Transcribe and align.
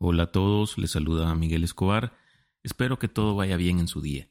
Hola 0.00 0.22
a 0.22 0.26
todos, 0.30 0.78
les 0.78 0.92
saluda 0.92 1.34
Miguel 1.34 1.64
Escobar. 1.64 2.16
Espero 2.62 3.00
que 3.00 3.08
todo 3.08 3.34
vaya 3.34 3.56
bien 3.56 3.80
en 3.80 3.88
su 3.88 4.00
día. 4.00 4.28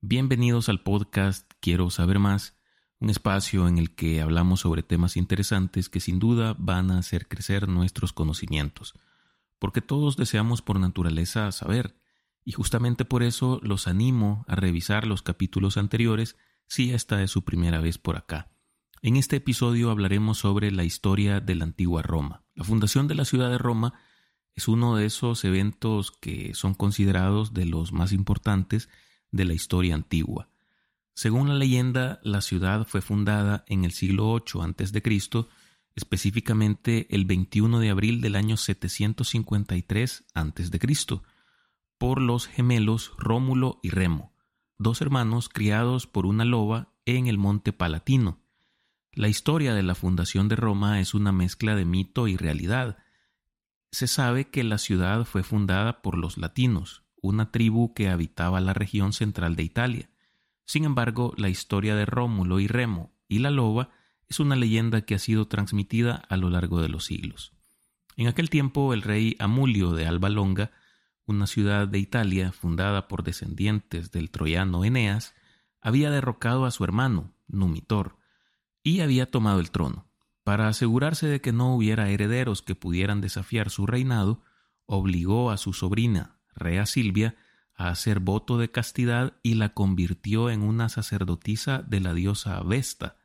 Bienvenidos 0.00 0.68
al 0.68 0.84
podcast 0.84 1.50
Quiero 1.58 1.90
saber 1.90 2.20
más, 2.20 2.56
un 3.00 3.10
espacio 3.10 3.66
en 3.66 3.78
el 3.78 3.96
que 3.96 4.20
hablamos 4.20 4.60
sobre 4.60 4.84
temas 4.84 5.16
interesantes 5.16 5.88
que 5.88 5.98
sin 5.98 6.20
duda 6.20 6.54
van 6.56 6.92
a 6.92 6.98
hacer 6.98 7.26
crecer 7.26 7.66
nuestros 7.66 8.12
conocimientos, 8.12 8.94
porque 9.58 9.80
todos 9.80 10.16
deseamos 10.16 10.62
por 10.62 10.78
naturaleza 10.78 11.50
saber, 11.50 11.96
y 12.44 12.52
justamente 12.52 13.04
por 13.04 13.24
eso 13.24 13.58
los 13.64 13.88
animo 13.88 14.44
a 14.46 14.54
revisar 14.54 15.04
los 15.04 15.22
capítulos 15.22 15.78
anteriores 15.78 16.36
si 16.68 16.92
esta 16.92 17.24
es 17.24 17.32
su 17.32 17.42
primera 17.42 17.80
vez 17.80 17.98
por 17.98 18.16
acá. 18.16 18.52
En 19.02 19.16
este 19.16 19.34
episodio 19.34 19.90
hablaremos 19.90 20.38
sobre 20.38 20.70
la 20.70 20.84
historia 20.84 21.40
de 21.40 21.56
la 21.56 21.64
antigua 21.64 22.02
Roma. 22.02 22.44
La 22.54 22.62
fundación 22.62 23.08
de 23.08 23.16
la 23.16 23.24
ciudad 23.24 23.50
de 23.50 23.58
Roma 23.58 23.94
es 24.58 24.66
uno 24.66 24.96
de 24.96 25.06
esos 25.06 25.44
eventos 25.44 26.10
que 26.10 26.52
son 26.52 26.74
considerados 26.74 27.54
de 27.54 27.64
los 27.64 27.92
más 27.92 28.10
importantes 28.10 28.88
de 29.30 29.44
la 29.44 29.54
historia 29.54 29.94
antigua. 29.94 30.48
Según 31.14 31.48
la 31.48 31.54
leyenda, 31.54 32.18
la 32.24 32.40
ciudad 32.40 32.84
fue 32.84 33.00
fundada 33.00 33.64
en 33.68 33.84
el 33.84 33.92
siglo 33.92 34.34
VIII 34.34 34.64
a.C., 34.64 35.46
específicamente 35.94 37.06
el 37.14 37.24
21 37.24 37.78
de 37.78 37.90
abril 37.90 38.20
del 38.20 38.34
año 38.34 38.56
753 38.56 40.24
a.C., 40.34 41.20
por 41.96 42.20
los 42.20 42.48
gemelos 42.48 43.12
Rómulo 43.16 43.78
y 43.84 43.90
Remo, 43.90 44.32
dos 44.76 45.00
hermanos 45.02 45.48
criados 45.48 46.08
por 46.08 46.26
una 46.26 46.44
loba 46.44 46.88
en 47.06 47.28
el 47.28 47.38
monte 47.38 47.72
Palatino. 47.72 48.40
La 49.12 49.28
historia 49.28 49.72
de 49.72 49.84
la 49.84 49.94
fundación 49.94 50.48
de 50.48 50.56
Roma 50.56 50.98
es 50.98 51.14
una 51.14 51.30
mezcla 51.30 51.76
de 51.76 51.84
mito 51.84 52.26
y 52.26 52.36
realidad, 52.36 52.98
se 53.90 54.06
sabe 54.06 54.48
que 54.48 54.64
la 54.64 54.78
ciudad 54.78 55.24
fue 55.24 55.42
fundada 55.42 56.02
por 56.02 56.16
los 56.16 56.38
latinos, 56.38 57.04
una 57.20 57.50
tribu 57.50 57.94
que 57.94 58.08
habitaba 58.08 58.60
la 58.60 58.74
región 58.74 59.12
central 59.12 59.56
de 59.56 59.62
Italia. 59.62 60.10
Sin 60.66 60.84
embargo, 60.84 61.32
la 61.36 61.48
historia 61.48 61.96
de 61.96 62.06
Rómulo 62.06 62.60
y 62.60 62.66
Remo 62.66 63.12
y 63.28 63.38
la 63.38 63.50
loba 63.50 63.90
es 64.28 64.40
una 64.40 64.56
leyenda 64.56 65.02
que 65.02 65.14
ha 65.14 65.18
sido 65.18 65.48
transmitida 65.48 66.16
a 66.28 66.36
lo 66.36 66.50
largo 66.50 66.82
de 66.82 66.88
los 66.88 67.06
siglos. 67.06 67.52
En 68.16 68.26
aquel 68.26 68.50
tiempo, 68.50 68.92
el 68.92 69.02
rey 69.02 69.36
Amulio 69.38 69.92
de 69.92 70.06
Alba 70.06 70.28
Longa, 70.28 70.70
una 71.24 71.46
ciudad 71.46 71.88
de 71.88 71.98
Italia 71.98 72.52
fundada 72.52 73.08
por 73.08 73.22
descendientes 73.22 74.10
del 74.10 74.30
troyano 74.30 74.84
Eneas, 74.84 75.34
había 75.80 76.10
derrocado 76.10 76.64
a 76.64 76.70
su 76.70 76.84
hermano, 76.84 77.32
Numitor, 77.46 78.16
y 78.82 79.00
había 79.00 79.30
tomado 79.30 79.60
el 79.60 79.70
trono. 79.70 80.07
Para 80.48 80.68
asegurarse 80.68 81.26
de 81.26 81.42
que 81.42 81.52
no 81.52 81.74
hubiera 81.74 82.08
herederos 82.08 82.62
que 82.62 82.74
pudieran 82.74 83.20
desafiar 83.20 83.68
su 83.68 83.86
reinado, 83.86 84.42
obligó 84.86 85.50
a 85.50 85.58
su 85.58 85.74
sobrina, 85.74 86.38
Rea 86.54 86.86
Silvia, 86.86 87.36
a 87.74 87.90
hacer 87.90 88.18
voto 88.18 88.56
de 88.56 88.70
castidad 88.70 89.34
y 89.42 89.56
la 89.56 89.74
convirtió 89.74 90.48
en 90.48 90.62
una 90.62 90.88
sacerdotisa 90.88 91.82
de 91.82 92.00
la 92.00 92.14
diosa 92.14 92.62
Vesta. 92.62 93.18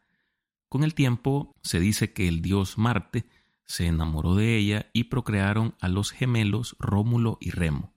Con 0.67 0.83
el 0.83 0.95
tiempo 0.95 1.55
se 1.61 1.79
dice 1.79 2.11
que 2.11 2.27
el 2.27 2.41
dios 2.41 2.77
Marte 2.77 3.25
se 3.63 3.87
enamoró 3.87 4.35
de 4.35 4.57
ella 4.57 4.89
y 4.91 5.05
procrearon 5.05 5.75
a 5.79 5.87
los 5.87 6.11
gemelos 6.11 6.75
Rómulo 6.77 7.37
y 7.39 7.51
Remo. 7.51 7.93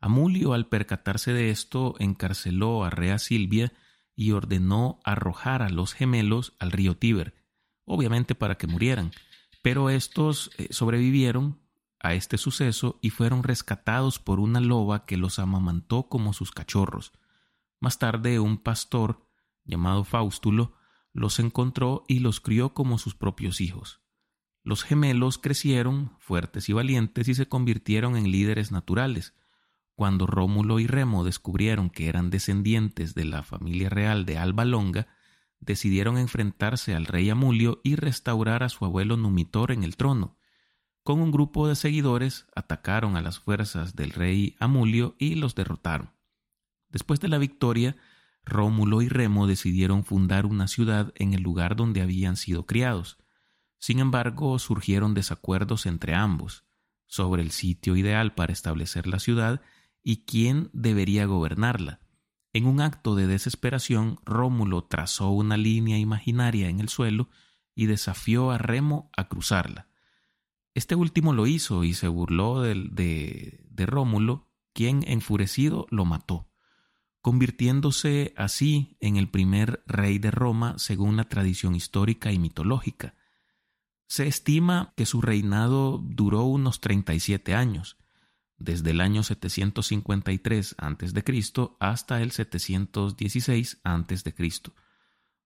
Amulio, 0.00 0.52
al 0.52 0.68
percatarse 0.68 1.32
de 1.32 1.50
esto, 1.50 1.96
encarceló 1.98 2.84
a 2.84 2.90
Rea 2.90 3.18
Silvia 3.18 3.72
y 4.14 4.30
ordenó 4.30 5.00
arrojar 5.02 5.62
a 5.62 5.68
los 5.68 5.94
gemelos 5.94 6.54
al 6.60 6.70
río 6.70 6.96
Tíber, 6.96 7.41
obviamente 7.92 8.34
para 8.34 8.56
que 8.56 8.66
murieran, 8.66 9.12
pero 9.62 9.90
estos 9.90 10.50
eh, 10.56 10.68
sobrevivieron 10.70 11.60
a 12.00 12.14
este 12.14 12.38
suceso 12.38 12.98
y 13.02 13.10
fueron 13.10 13.42
rescatados 13.42 14.18
por 14.18 14.40
una 14.40 14.60
loba 14.60 15.04
que 15.04 15.16
los 15.16 15.38
amamantó 15.38 16.08
como 16.08 16.32
sus 16.32 16.50
cachorros. 16.50 17.12
Más 17.80 17.98
tarde 17.98 18.40
un 18.40 18.58
pastor, 18.58 19.28
llamado 19.64 20.04
Faustulo, 20.04 20.74
los 21.12 21.38
encontró 21.38 22.04
y 22.08 22.20
los 22.20 22.40
crió 22.40 22.72
como 22.72 22.98
sus 22.98 23.14
propios 23.14 23.60
hijos. 23.60 24.00
Los 24.64 24.84
gemelos 24.84 25.38
crecieron, 25.38 26.16
fuertes 26.18 26.68
y 26.68 26.72
valientes, 26.72 27.28
y 27.28 27.34
se 27.34 27.46
convirtieron 27.46 28.16
en 28.16 28.30
líderes 28.30 28.72
naturales. 28.72 29.34
Cuando 29.94 30.26
Rómulo 30.26 30.80
y 30.80 30.86
Remo 30.86 31.24
descubrieron 31.24 31.90
que 31.90 32.08
eran 32.08 32.30
descendientes 32.30 33.14
de 33.14 33.26
la 33.26 33.42
familia 33.42 33.90
real 33.90 34.24
de 34.24 34.38
Alba 34.38 34.64
Longa, 34.64 35.08
decidieron 35.62 36.18
enfrentarse 36.18 36.94
al 36.94 37.06
rey 37.06 37.30
Amulio 37.30 37.80
y 37.82 37.96
restaurar 37.96 38.62
a 38.62 38.68
su 38.68 38.84
abuelo 38.84 39.16
Numitor 39.16 39.72
en 39.72 39.84
el 39.84 39.96
trono. 39.96 40.36
Con 41.02 41.20
un 41.20 41.30
grupo 41.30 41.66
de 41.66 41.76
seguidores 41.76 42.46
atacaron 42.54 43.16
a 43.16 43.22
las 43.22 43.38
fuerzas 43.38 43.96
del 43.96 44.10
rey 44.10 44.56
Amulio 44.58 45.16
y 45.18 45.36
los 45.36 45.54
derrotaron. 45.54 46.10
Después 46.90 47.20
de 47.20 47.28
la 47.28 47.38
victoria, 47.38 47.96
Rómulo 48.44 49.02
y 49.02 49.08
Remo 49.08 49.46
decidieron 49.46 50.04
fundar 50.04 50.46
una 50.46 50.68
ciudad 50.68 51.12
en 51.16 51.32
el 51.32 51.42
lugar 51.42 51.76
donde 51.76 52.02
habían 52.02 52.36
sido 52.36 52.66
criados. 52.66 53.18
Sin 53.78 53.98
embargo, 53.98 54.58
surgieron 54.58 55.14
desacuerdos 55.14 55.86
entre 55.86 56.14
ambos 56.14 56.64
sobre 57.06 57.42
el 57.42 57.50
sitio 57.50 57.96
ideal 57.96 58.34
para 58.34 58.52
establecer 58.52 59.06
la 59.06 59.18
ciudad 59.18 59.60
y 60.02 60.24
quién 60.24 60.70
debería 60.72 61.26
gobernarla. 61.26 62.00
En 62.52 62.66
un 62.66 62.80
acto 62.80 63.14
de 63.14 63.26
desesperación, 63.26 64.18
Rómulo 64.24 64.84
trazó 64.84 65.30
una 65.30 65.56
línea 65.56 65.98
imaginaria 65.98 66.68
en 66.68 66.80
el 66.80 66.88
suelo 66.88 67.30
y 67.74 67.86
desafió 67.86 68.50
a 68.50 68.58
Remo 68.58 69.10
a 69.16 69.28
cruzarla. 69.28 69.88
Este 70.74 70.94
último 70.94 71.32
lo 71.32 71.46
hizo 71.46 71.84
y 71.84 71.94
se 71.94 72.08
burló 72.08 72.60
de, 72.60 72.74
de, 72.90 73.64
de 73.68 73.86
Rómulo, 73.86 74.50
quien 74.74 75.04
enfurecido 75.06 75.86
lo 75.90 76.04
mató, 76.04 76.50
convirtiéndose 77.22 78.34
así 78.36 78.96
en 79.00 79.16
el 79.16 79.28
primer 79.28 79.82
rey 79.86 80.18
de 80.18 80.30
Roma 80.30 80.74
según 80.78 81.16
la 81.16 81.28
tradición 81.28 81.74
histórica 81.74 82.32
y 82.32 82.38
mitológica. 82.38 83.14
Se 84.08 84.26
estima 84.26 84.92
que 84.96 85.06
su 85.06 85.22
reinado 85.22 85.98
duró 85.98 86.42
unos 86.42 86.80
37 86.80 87.54
años, 87.54 87.96
desde 88.64 88.90
el 88.90 89.00
año 89.00 89.22
753 89.22 90.76
a.C. 90.78 91.70
hasta 91.80 92.22
el 92.22 92.30
716 92.30 93.80
a.C. 93.84 94.34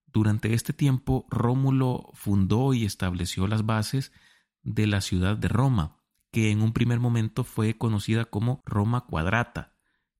Durante 0.05 0.53
este 0.53 0.73
tiempo, 0.73 1.27
Rómulo 1.29 2.09
fundó 2.13 2.73
y 2.73 2.85
estableció 2.85 3.47
las 3.47 3.65
bases 3.65 4.11
de 4.63 4.87
la 4.87 5.01
ciudad 5.01 5.37
de 5.37 5.47
Roma, 5.47 5.97
que 6.31 6.51
en 6.51 6.61
un 6.61 6.73
primer 6.73 6.99
momento 6.99 7.43
fue 7.43 7.77
conocida 7.77 8.25
como 8.25 8.61
Roma 8.65 9.05
Cuadrata. 9.05 9.73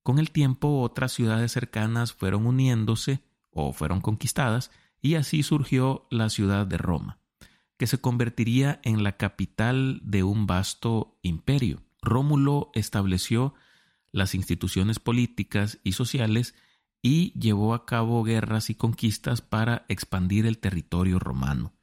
Con 0.03 0.19
el 0.19 0.31
tiempo, 0.31 0.81
otras 0.81 1.11
ciudades 1.11 1.51
cercanas 1.51 2.13
fueron 2.13 2.45
uniéndose 2.45 3.23
o 3.51 3.73
fueron 3.73 4.01
conquistadas, 4.01 4.71
y 5.01 5.15
así 5.15 5.43
surgió 5.43 6.07
la 6.09 6.29
ciudad 6.29 6.65
de 6.65 6.77
Roma, 6.77 7.19
que 7.77 7.87
se 7.87 7.99
convertiría 7.99 8.79
en 8.83 9.03
la 9.03 9.17
capital 9.17 9.99
de 10.03 10.23
un 10.23 10.47
vasto 10.47 11.17
imperio. 11.21 11.86
Rómulo 12.01 12.71
estableció 12.73 13.53
las 14.11 14.35
instituciones 14.35 14.99
políticas 14.99 15.79
y 15.83 15.93
sociales 15.93 16.55
y 17.01 17.37
llevó 17.39 17.73
a 17.73 17.85
cabo 17.85 18.23
guerras 18.23 18.69
y 18.69 18.75
conquistas 18.75 19.41
para 19.41 19.85
expandir 19.87 20.45
el 20.45 20.57
territorio 20.57 21.19
romano. 21.19 21.73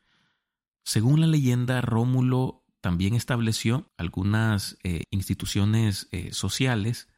Según 0.82 1.20
la 1.20 1.26
leyenda, 1.26 1.80
Rómulo 1.80 2.64
también 2.80 3.14
estableció 3.14 3.90
algunas 3.96 4.76
eh, 4.84 5.04
instituciones 5.10 6.08
eh, 6.12 6.32
sociales 6.32 7.08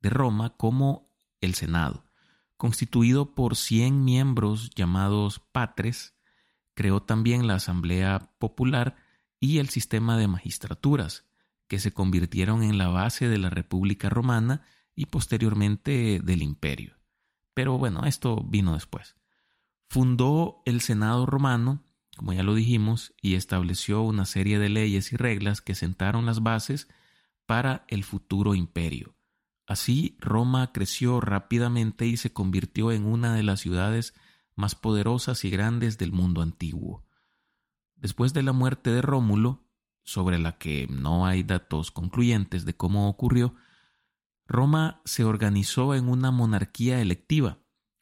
de 0.00 0.10
Roma 0.10 0.56
como 0.56 1.08
el 1.40 1.54
Senado, 1.54 2.04
constituido 2.56 3.34
por 3.34 3.56
100 3.56 4.04
miembros 4.04 4.70
llamados 4.74 5.40
patres, 5.52 6.14
creó 6.74 7.00
también 7.02 7.46
la 7.46 7.54
Asamblea 7.54 8.30
Popular 8.38 8.96
y 9.40 9.58
el 9.58 9.68
sistema 9.68 10.18
de 10.18 10.28
magistraturas, 10.28 11.24
que 11.68 11.78
se 11.78 11.92
convirtieron 11.92 12.62
en 12.62 12.78
la 12.78 12.88
base 12.88 13.28
de 13.28 13.38
la 13.38 13.50
República 13.50 14.08
Romana 14.08 14.62
y 14.94 15.06
posteriormente 15.06 16.20
del 16.22 16.42
imperio. 16.42 16.96
Pero 17.54 17.78
bueno, 17.78 18.04
esto 18.04 18.42
vino 18.44 18.74
después. 18.74 19.16
Fundó 19.88 20.62
el 20.64 20.80
Senado 20.80 21.26
romano, 21.26 21.84
como 22.16 22.32
ya 22.32 22.42
lo 22.42 22.54
dijimos, 22.54 23.14
y 23.22 23.34
estableció 23.34 24.02
una 24.02 24.24
serie 24.26 24.58
de 24.58 24.68
leyes 24.68 25.12
y 25.12 25.16
reglas 25.16 25.60
que 25.60 25.74
sentaron 25.74 26.26
las 26.26 26.42
bases 26.42 26.88
para 27.46 27.84
el 27.88 28.04
futuro 28.04 28.54
imperio. 28.54 29.14
Así, 29.66 30.16
Roma 30.18 30.72
creció 30.72 31.20
rápidamente 31.20 32.06
y 32.06 32.16
se 32.16 32.32
convirtió 32.32 32.90
en 32.90 33.04
una 33.04 33.34
de 33.34 33.42
las 33.42 33.60
ciudades 33.60 34.14
más 34.54 34.74
poderosas 34.74 35.44
y 35.44 35.50
grandes 35.50 35.98
del 35.98 36.10
mundo 36.10 36.42
antiguo. 36.42 37.04
Después 37.96 38.32
de 38.32 38.42
la 38.42 38.52
muerte 38.52 38.90
de 38.90 39.02
Rómulo, 39.02 39.67
sobre 40.08 40.38
la 40.38 40.56
que 40.56 40.86
no 40.88 41.26
hay 41.26 41.42
datos 41.42 41.90
concluyentes 41.90 42.64
de 42.64 42.74
cómo 42.74 43.10
ocurrió, 43.10 43.54
Roma 44.46 45.02
se 45.04 45.22
organizó 45.22 45.94
en 45.94 46.08
una 46.08 46.30
monarquía 46.30 47.02
electiva, 47.02 47.58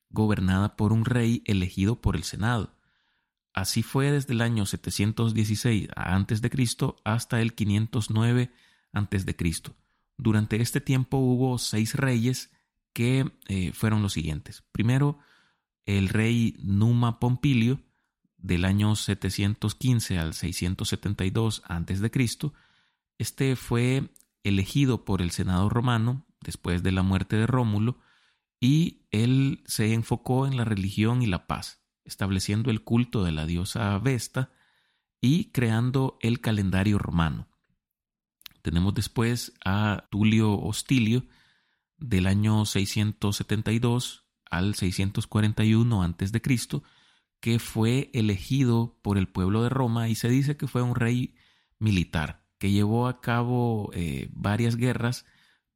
gobernada 0.09 0.77
por 0.77 0.93
un 0.93 1.05
rey 1.05 1.43
elegido 1.47 2.01
por 2.01 2.15
el 2.15 2.23
Senado. 2.23 2.77
Así 3.53 3.83
fue 3.83 4.13
desde 4.13 4.35
el 4.35 4.41
año 4.41 4.67
716 4.67 5.89
a.C. 5.97 6.95
hasta 7.03 7.41
el 7.43 7.55
509 7.55 8.53
a.C., 8.93 9.75
Durante 10.17 10.63
este 10.63 10.81
tiempo 10.81 11.17
hubo 11.17 11.59
seis 11.59 11.97
reyes 11.97 12.53
que 12.93 13.33
eh, 13.49 13.73
fueron 13.73 14.03
los 14.03 14.13
siguientes. 14.13 14.63
Primero, 14.71 15.19
el 15.85 16.09
rey 16.09 16.55
Numa 16.63 17.19
Pompilio, 17.19 17.81
del 18.39 18.65
año 18.65 18.95
715 18.97 20.19
al 20.19 20.35
672 20.35 21.63
a.C., 21.67 22.53
este 23.19 23.57
fue 23.57 24.11
elegido 24.45 25.05
por 25.05 25.23
el 25.23 25.31
Senado 25.31 25.69
romano 25.69 26.27
después 26.41 26.83
de 26.83 26.93
la 26.93 27.03
muerte 27.03 27.37
de 27.37 27.47
Rómulo 27.47 27.99
y 28.61 29.07
él 29.11 29.63
se 29.67 29.93
enfocó 29.93 30.47
en 30.47 30.57
la 30.57 30.65
religión 30.65 31.23
y 31.23 31.27
la 31.27 31.47
paz, 31.47 31.83
estableciendo 32.05 32.71
el 32.71 32.83
culto 32.83 33.25
de 33.25 33.33
la 33.33 33.47
diosa 33.47 33.99
Vesta 33.99 34.51
y 35.21 35.51
creando 35.51 36.19
el 36.21 36.41
calendario 36.41 36.99
romano. 36.99 37.49
Tenemos 38.63 38.95
después 38.95 39.55
a 39.65 40.07
Tulio 40.11 40.59
Hostilio 40.59 41.25
del 41.99 42.27
año 42.27 42.65
672 42.65 44.25
al 44.51 44.75
641 44.75 46.03
a.C., 46.03 46.83
que 47.41 47.59
fue 47.59 48.11
elegido 48.13 48.99
por 49.03 49.19
el 49.19 49.29
pueblo 49.29 49.63
de 49.63 49.69
Roma 49.69 50.09
y 50.09 50.15
se 50.15 50.29
dice 50.29 50.57
que 50.57 50.67
fue 50.67 50.83
un 50.83 50.95
rey 50.95 51.35
militar 51.79 52.47
que 52.59 52.71
llevó 52.71 53.07
a 53.07 53.21
cabo 53.21 53.91
eh, 53.95 54.29
varias 54.33 54.77
guerras 54.77 55.27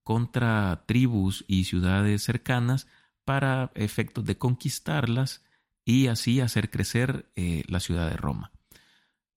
contra 0.03 0.85
tribus 0.87 1.45
y 1.47 1.65
ciudades 1.65 2.23
cercanas 2.23 2.87
para 3.25 3.71
efectos 3.75 4.25
de 4.25 4.39
conquistarlas 4.39 5.45
y 5.85 6.07
así 6.07 6.41
hacer 6.41 6.71
crecer 6.71 7.31
eh, 7.37 7.65
la 7.69 7.81
ciudad 7.81 8.11
de 8.11 8.17
Roma. 8.17 8.53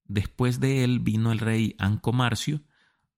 Después 0.06 0.60
de 0.60 0.84
él 0.84 1.00
vino 1.00 1.32
el 1.32 1.40
rey 1.40 1.76
Ancomarcio, 1.80 2.62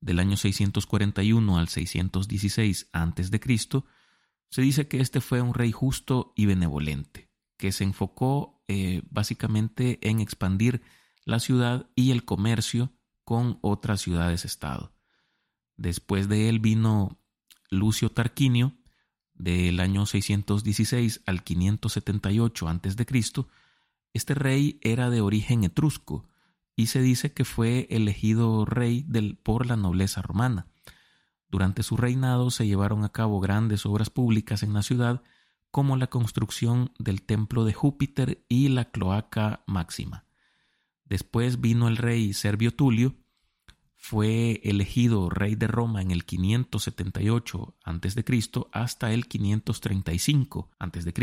del 0.02 0.20
año 0.20 0.38
641 0.38 1.58
al 1.58 1.68
616 1.68 2.90
a.C., 2.94 3.84
se 4.50 4.62
dice 4.62 4.88
que 4.88 5.02
este 5.02 5.22
fue 5.22 5.42
un 5.42 5.54
rey 5.54 5.72
justo 5.72 6.32
y 6.36 6.46
benevolente, 6.46 7.30
que 7.66 7.72
se 7.72 7.84
enfocó 7.84 8.62
eh, 8.68 9.02
básicamente 9.10 9.98
en 10.08 10.20
expandir 10.20 10.84
la 11.24 11.40
ciudad 11.40 11.90
y 11.96 12.12
el 12.12 12.24
comercio 12.24 12.94
con 13.24 13.58
otras 13.64 14.02
ciudades-estado. 14.02 14.94
Después 15.76 16.30
de 16.30 16.48
él 16.48 16.60
vino 16.60 17.18
Lucio 17.72 18.12
Tarquinio, 18.12 18.78
del 19.34 19.80
año 19.80 20.06
616 20.06 21.24
al 21.26 21.44
578 21.44 22.68
a.C., 22.68 23.46
este 24.14 24.36
rey 24.36 24.80
era 24.84 25.10
de 25.10 25.22
origen 25.22 25.64
etrusco 25.64 26.30
y 26.76 26.86
se 26.86 27.02
dice 27.02 27.34
que 27.34 27.46
fue 27.46 27.88
elegido 27.90 28.64
rey 28.66 29.08
por 29.42 29.66
la 29.66 29.76
nobleza 29.76 30.22
romana. 30.22 30.68
Durante 31.50 31.82
su 31.82 31.98
reinado 31.98 32.52
se 32.52 32.68
llevaron 32.68 33.04
a 33.04 33.10
cabo 33.10 33.40
grandes 33.40 33.88
obras 33.88 34.12
públicas 34.12 34.62
en 34.62 34.74
la 34.74 34.84
ciudad, 34.84 35.24
como 35.76 35.98
la 35.98 36.08
construcción 36.08 36.94
del 37.00 37.22
templo 37.22 37.66
de 37.66 37.74
Júpiter 37.74 38.46
y 38.48 38.70
la 38.70 38.86
cloaca 38.92 39.62
máxima. 39.68 40.24
Después 41.04 41.60
vino 41.60 41.90
el 41.90 41.98
rey 41.98 42.32
Servio 42.32 42.72
Tulio, 42.72 43.14
fue 43.98 44.62
elegido 44.64 45.30
rey 45.30 45.56
de 45.56 45.68
Roma 45.68 46.02
en 46.02 46.12
el 46.12 46.24
578 46.24 47.76
a.C. 47.84 48.24
hasta 48.72 49.12
el 49.12 49.28
535 49.28 50.72
a.C. 50.80 51.14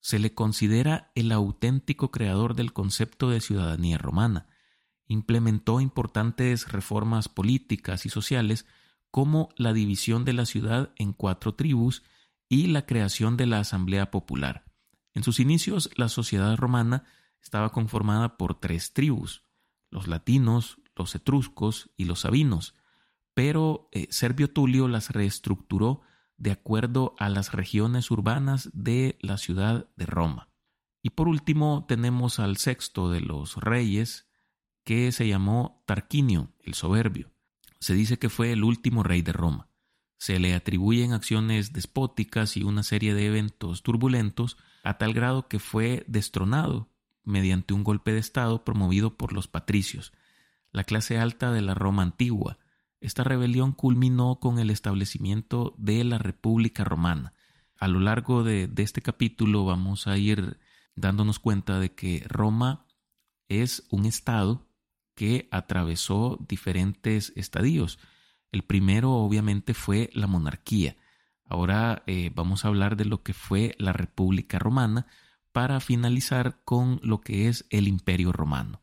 Se 0.00 0.18
le 0.18 0.32
considera 0.32 1.12
el 1.14 1.30
auténtico 1.30 2.10
creador 2.10 2.54
del 2.54 2.72
concepto 2.72 3.28
de 3.28 3.42
ciudadanía 3.42 3.98
romana. 3.98 4.46
Implementó 5.08 5.82
importantes 5.82 6.72
reformas 6.72 7.28
políticas 7.28 8.06
y 8.06 8.08
sociales 8.08 8.64
como 9.10 9.50
la 9.56 9.74
división 9.74 10.24
de 10.24 10.32
la 10.32 10.46
ciudad 10.46 10.94
en 10.96 11.12
cuatro 11.12 11.52
tribus 11.52 12.02
y 12.48 12.68
la 12.68 12.86
creación 12.86 13.36
de 13.36 13.46
la 13.46 13.60
Asamblea 13.60 14.10
Popular. 14.10 14.64
En 15.14 15.22
sus 15.22 15.40
inicios, 15.40 15.90
la 15.96 16.08
sociedad 16.08 16.56
romana 16.56 17.04
estaba 17.42 17.70
conformada 17.70 18.36
por 18.36 18.58
tres 18.58 18.92
tribus, 18.92 19.44
los 19.90 20.06
latinos, 20.06 20.78
los 20.96 21.14
etruscos 21.14 21.90
y 21.96 22.04
los 22.04 22.20
sabinos, 22.20 22.74
pero 23.34 23.88
eh, 23.92 24.08
Servio 24.10 24.50
Tulio 24.50 24.88
las 24.88 25.10
reestructuró 25.10 26.02
de 26.36 26.52
acuerdo 26.52 27.14
a 27.18 27.28
las 27.28 27.52
regiones 27.52 28.10
urbanas 28.10 28.70
de 28.72 29.18
la 29.20 29.38
ciudad 29.38 29.88
de 29.96 30.06
Roma. 30.06 30.48
Y 31.02 31.10
por 31.10 31.28
último 31.28 31.84
tenemos 31.88 32.38
al 32.38 32.56
sexto 32.56 33.10
de 33.10 33.20
los 33.20 33.56
reyes, 33.56 34.28
que 34.84 35.12
se 35.12 35.28
llamó 35.28 35.82
Tarquinio 35.86 36.52
el 36.60 36.74
Soberbio. 36.74 37.30
Se 37.80 37.94
dice 37.94 38.18
que 38.18 38.28
fue 38.28 38.52
el 38.52 38.64
último 38.64 39.02
rey 39.02 39.22
de 39.22 39.32
Roma. 39.32 39.67
Se 40.18 40.38
le 40.38 40.54
atribuyen 40.54 41.12
acciones 41.12 41.72
despóticas 41.72 42.56
y 42.56 42.64
una 42.64 42.82
serie 42.82 43.14
de 43.14 43.26
eventos 43.26 43.82
turbulentos 43.82 44.58
a 44.82 44.98
tal 44.98 45.14
grado 45.14 45.48
que 45.48 45.58
fue 45.58 46.04
destronado 46.06 46.90
mediante 47.24 47.74
un 47.74 47.84
golpe 47.84 48.12
de 48.12 48.18
Estado 48.18 48.64
promovido 48.64 49.16
por 49.16 49.32
los 49.32 49.48
patricios, 49.48 50.12
la 50.72 50.84
clase 50.84 51.18
alta 51.18 51.52
de 51.52 51.62
la 51.62 51.74
Roma 51.74 52.02
antigua. 52.02 52.58
Esta 53.00 53.22
rebelión 53.22 53.72
culminó 53.72 54.40
con 54.40 54.58
el 54.58 54.70
establecimiento 54.70 55.74
de 55.78 56.02
la 56.04 56.18
República 56.18 56.84
Romana. 56.84 57.34
A 57.78 57.86
lo 57.86 58.00
largo 58.00 58.42
de, 58.42 58.68
este 58.78 59.02
capítulo 59.02 59.64
vamos 59.64 60.08
a 60.08 60.18
ir 60.18 60.58
dándonos 60.96 61.38
cuenta 61.38 61.78
de 61.78 61.94
que 61.94 62.24
Roma 62.26 62.86
es 63.48 63.86
un 63.90 64.04
estado 64.04 64.66
que 65.14 65.48
atravesó 65.52 66.38
diferentes 66.48 67.32
estadios. 67.36 67.98
El 68.52 68.62
primero 68.62 69.12
obviamente 69.12 69.74
fue 69.74 70.10
la 70.12 70.26
monarquía. 70.26 70.96
Ahora 71.44 72.02
eh, 72.06 72.30
vamos 72.34 72.64
a 72.64 72.68
hablar 72.68 72.96
de 72.96 73.04
lo 73.04 73.22
que 73.22 73.32
fue 73.32 73.74
la 73.78 73.92
República 73.92 74.58
Romana 74.58 75.06
para 75.52 75.80
finalizar 75.80 76.60
con 76.64 77.00
lo 77.02 77.20
que 77.20 77.48
es 77.48 77.66
el 77.70 77.88
Imperio 77.88 78.32
Romano. 78.32 78.82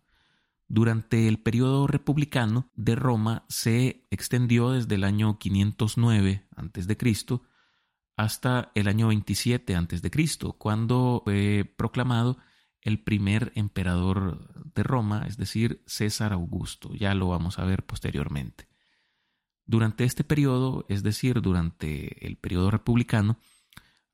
Durante 0.68 1.28
el 1.28 1.40
periodo 1.40 1.86
republicano 1.86 2.72
de 2.76 2.96
Roma 2.96 3.46
se 3.48 4.08
extendió 4.10 4.72
desde 4.72 4.96
el 4.96 5.04
año 5.04 5.38
509 5.38 6.48
a.C. 6.56 7.40
hasta 8.18 8.72
el 8.74 8.88
año 8.88 9.08
27 9.10 9.76
a.C., 9.76 10.12
cuando 10.58 11.22
fue 11.24 11.72
proclamado 11.78 12.38
el 12.82 13.04
primer 13.04 13.52
emperador 13.56 14.74
de 14.74 14.84
Roma, 14.84 15.26
es 15.28 15.38
decir, 15.38 15.84
César 15.86 16.34
Augusto. 16.34 16.94
Ya 16.94 17.14
lo 17.14 17.28
vamos 17.30 17.60
a 17.60 17.66
ver 17.66 17.86
posteriormente. 17.86 18.68
Durante 19.66 20.04
este 20.04 20.24
periodo, 20.24 20.86
es 20.90 21.02
decir, 21.02 21.42
durante 21.42 22.26
el 22.28 22.38
periodo 22.38 22.70
republicano, 22.72 23.38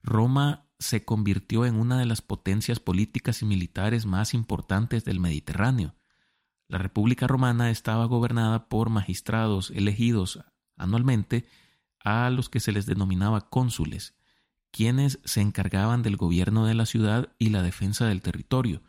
Roma 0.02 0.68
se 0.80 1.06
convirtió 1.06 1.66
en 1.66 1.76
una 1.76 2.00
de 2.00 2.06
las 2.06 2.22
potencias 2.22 2.80
políticas 2.80 3.42
y 3.42 3.46
militares 3.46 4.06
más 4.06 4.34
importantes 4.34 5.06
del 5.06 5.20
Mediterráneo. 5.20 5.96
La 6.68 6.78
República 6.78 7.28
Romana 7.28 7.70
estaba 7.70 8.06
gobernada 8.06 8.70
por 8.70 8.90
magistrados 8.90 9.72
elegidos 9.72 10.40
anualmente 10.78 11.46
a 12.04 12.30
los 12.30 12.50
que 12.50 12.60
se 12.60 12.72
les 12.72 12.86
denominaba 12.86 13.50
cónsules, 13.50 14.16
quienes 14.72 15.20
se 15.26 15.42
encargaban 15.42 16.02
del 16.02 16.18
gobierno 16.18 16.66
de 16.66 16.74
la 16.74 16.86
ciudad 16.86 17.30
y 17.38 17.50
la 17.50 17.62
defensa 17.62 18.08
del 18.08 18.22
territorio. 18.22 18.82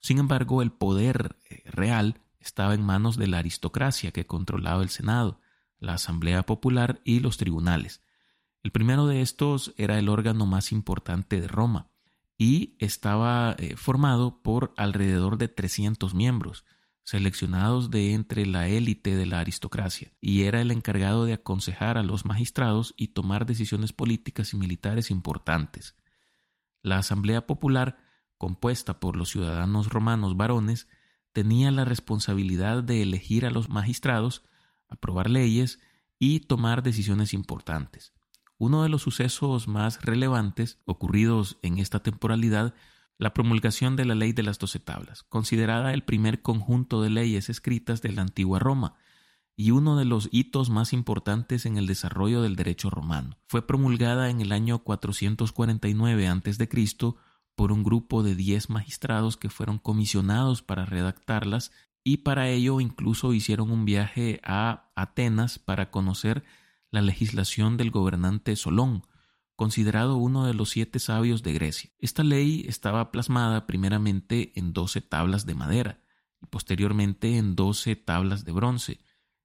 Sin 0.00 0.18
embargo, 0.18 0.60
el 0.60 0.72
poder 0.72 1.36
eh, 1.48 1.62
real 1.70 2.20
estaba 2.40 2.74
en 2.74 2.82
manos 2.82 3.16
de 3.16 3.28
la 3.28 3.38
aristocracia 3.38 4.10
que 4.10 4.26
controlaba 4.26 4.82
el 4.82 4.90
Senado, 4.90 5.40
la 5.80 5.94
Asamblea 5.94 6.44
Popular 6.44 7.00
y 7.04 7.20
los 7.20 7.36
tribunales. 7.36 8.02
El 8.62 8.70
primero 8.70 9.06
de 9.06 9.22
estos 9.22 9.74
era 9.76 9.98
el 9.98 10.08
órgano 10.08 10.46
más 10.46 10.70
importante 10.70 11.40
de 11.40 11.48
Roma 11.48 11.90
y 12.36 12.76
estaba 12.78 13.54
eh, 13.58 13.76
formado 13.76 14.42
por 14.42 14.72
alrededor 14.76 15.38
de 15.38 15.48
300 15.48 16.14
miembros, 16.14 16.64
seleccionados 17.02 17.90
de 17.90 18.12
entre 18.12 18.46
la 18.46 18.68
élite 18.68 19.16
de 19.16 19.26
la 19.26 19.40
aristocracia, 19.40 20.12
y 20.20 20.42
era 20.42 20.60
el 20.60 20.70
encargado 20.70 21.24
de 21.24 21.32
aconsejar 21.32 21.98
a 21.98 22.02
los 22.02 22.24
magistrados 22.24 22.94
y 22.96 23.08
tomar 23.08 23.46
decisiones 23.46 23.92
políticas 23.92 24.54
y 24.54 24.56
militares 24.56 25.10
importantes. 25.10 25.96
La 26.82 26.98
Asamblea 26.98 27.46
Popular, 27.46 27.98
compuesta 28.38 29.00
por 29.00 29.16
los 29.16 29.30
ciudadanos 29.30 29.88
romanos 29.88 30.36
varones, 30.36 30.88
tenía 31.32 31.70
la 31.70 31.84
responsabilidad 31.84 32.82
de 32.82 33.02
elegir 33.02 33.44
a 33.44 33.50
los 33.50 33.68
magistrados, 33.68 34.44
aprobar 34.90 35.30
leyes 35.30 35.80
y 36.18 36.40
tomar 36.40 36.82
decisiones 36.82 37.32
importantes. 37.32 38.12
Uno 38.58 38.82
de 38.82 38.90
los 38.90 39.02
sucesos 39.02 39.68
más 39.68 40.02
relevantes 40.02 40.78
ocurridos 40.84 41.58
en 41.62 41.78
esta 41.78 42.02
temporalidad 42.02 42.74
la 43.20 43.34
promulgación 43.34 43.96
de 43.96 44.06
la 44.06 44.14
ley 44.14 44.32
de 44.32 44.42
las 44.42 44.58
doce 44.58 44.78
tablas, 44.78 45.24
considerada 45.24 45.92
el 45.92 46.02
primer 46.02 46.40
conjunto 46.40 47.02
de 47.02 47.10
leyes 47.10 47.50
escritas 47.50 48.00
de 48.00 48.12
la 48.12 48.22
antigua 48.22 48.58
Roma 48.58 48.94
y 49.56 49.72
uno 49.72 49.98
de 49.98 50.06
los 50.06 50.30
hitos 50.32 50.70
más 50.70 50.94
importantes 50.94 51.66
en 51.66 51.76
el 51.76 51.86
desarrollo 51.86 52.40
del 52.40 52.56
derecho 52.56 52.88
romano. 52.88 53.36
Fue 53.46 53.66
promulgada 53.66 54.30
en 54.30 54.40
el 54.40 54.52
año 54.52 54.78
449 54.78 56.28
a.C. 56.28 56.68
por 57.54 57.72
un 57.72 57.82
grupo 57.82 58.22
de 58.22 58.34
diez 58.34 58.70
magistrados 58.70 59.36
que 59.36 59.50
fueron 59.50 59.78
comisionados 59.78 60.62
para 60.62 60.86
redactarlas 60.86 61.72
y 62.02 62.18
para 62.18 62.48
ello 62.48 62.80
incluso 62.80 63.32
hicieron 63.32 63.70
un 63.70 63.84
viaje 63.84 64.40
a 64.42 64.90
Atenas 64.94 65.58
para 65.58 65.90
conocer 65.90 66.44
la 66.90 67.02
legislación 67.02 67.76
del 67.76 67.90
gobernante 67.90 68.56
Solón, 68.56 69.06
considerado 69.54 70.16
uno 70.16 70.46
de 70.46 70.54
los 70.54 70.70
siete 70.70 70.98
sabios 70.98 71.42
de 71.42 71.52
Grecia. 71.52 71.90
Esta 71.98 72.24
ley 72.24 72.64
estaba 72.66 73.12
plasmada 73.12 73.66
primeramente 73.66 74.52
en 74.58 74.72
doce 74.72 75.00
tablas 75.00 75.44
de 75.44 75.54
madera 75.54 76.00
y 76.40 76.46
posteriormente 76.46 77.36
en 77.36 77.54
doce 77.54 77.96
tablas 77.96 78.44
de 78.44 78.52
bronce, 78.52 79.00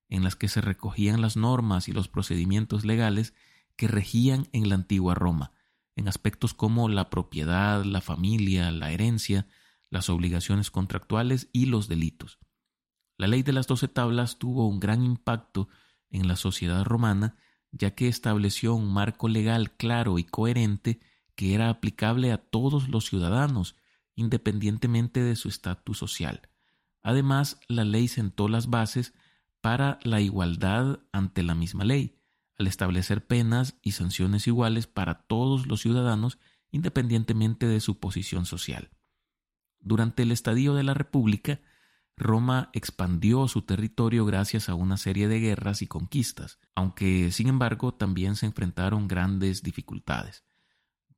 en 0.08 0.24
las 0.24 0.36
que 0.36 0.48
se 0.48 0.62
recogían 0.62 1.22
las 1.22 1.36
normas 1.36 1.90
y 1.90 1.92
los 1.92 2.08
procedimientos 2.08 2.86
legales 2.86 3.34
que 3.76 3.88
regían 3.88 4.48
en 4.54 4.70
la 4.70 4.76
antigua 4.76 5.16
Roma, 5.16 5.52
en 5.96 6.08
aspectos 6.08 6.54
como 6.54 6.88
la 6.88 7.10
propiedad, 7.10 7.84
la 7.84 8.02
familia, 8.02 8.72
la 8.72 8.92
herencia, 8.92 9.48
las 9.90 10.10
obligaciones 10.10 10.72
contractuales 10.72 11.50
y 11.52 11.66
los 11.66 11.88
delitos. 11.88 12.40
La 13.18 13.28
ley 13.28 13.44
de 13.44 13.54
las 13.54 13.68
doce 13.68 13.88
tablas 13.88 14.38
tuvo 14.38 14.68
un 14.68 14.80
gran 14.80 15.04
impacto 15.04 15.70
en 16.10 16.28
la 16.28 16.36
sociedad 16.36 16.84
romana, 16.84 17.38
ya 17.72 17.92
que 17.92 18.08
estableció 18.08 18.74
un 18.76 18.92
marco 18.92 19.28
legal 19.28 19.72
claro 19.72 20.20
y 20.20 20.24
coherente 20.24 21.00
que 21.36 21.54
era 21.54 21.70
aplicable 21.70 22.32
a 22.32 22.38
todos 22.38 22.90
los 22.90 23.06
ciudadanos, 23.06 23.76
independientemente 24.16 25.22
de 25.22 25.36
su 25.36 25.50
estatus 25.50 25.98
social. 25.98 26.50
Además, 27.02 27.60
la 27.68 27.84
ley 27.84 28.08
sentó 28.08 28.48
las 28.48 28.70
bases 28.70 29.14
para 29.62 30.00
la 30.04 30.22
igualdad 30.22 31.00
ante 31.12 31.44
la 31.44 31.56
misma 31.56 31.84
ley, 31.84 32.18
al 32.58 32.68
establecer 32.68 33.26
penas 33.26 33.78
y 33.82 33.92
sanciones 33.92 34.48
iguales 34.48 34.88
para 34.88 35.24
todos 35.24 35.68
los 35.68 35.82
ciudadanos 35.82 36.40
independientemente 36.72 37.68
de 37.68 37.80
su 37.80 38.00
posición 38.00 38.46
social. 38.46 38.90
Durante 39.80 40.24
el 40.24 40.32
estadio 40.32 40.74
de 40.74 40.84
la 40.84 40.94
República, 40.94 41.62
Roma 42.18 42.70
expandió 42.74 43.48
su 43.48 43.64
territorio 43.64 44.26
gracias 44.26 44.70
a 44.70 44.76
una 44.76 44.98
serie 44.98 45.28
de 45.28 45.40
guerras 45.40 45.82
y 45.82 45.88
conquistas, 45.88 46.60
aunque 46.74 47.32
sin 47.32 47.48
embargo 47.48 47.94
también 47.94 48.36
se 48.36 48.46
enfrentaron 48.46 49.08
grandes 49.08 49.64
dificultades. 49.64 50.46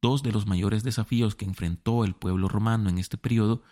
Dos 0.01 0.23
de 0.23 0.31
los 0.31 0.47
mayores 0.47 0.83
desafíos 0.83 1.35
que 1.35 1.45
enfrentó 1.45 2.03
el 2.03 2.15
pueblo 2.15 2.47
romano 2.47 2.89
en 2.89 2.97
este 2.97 3.17
periodo 3.17 3.63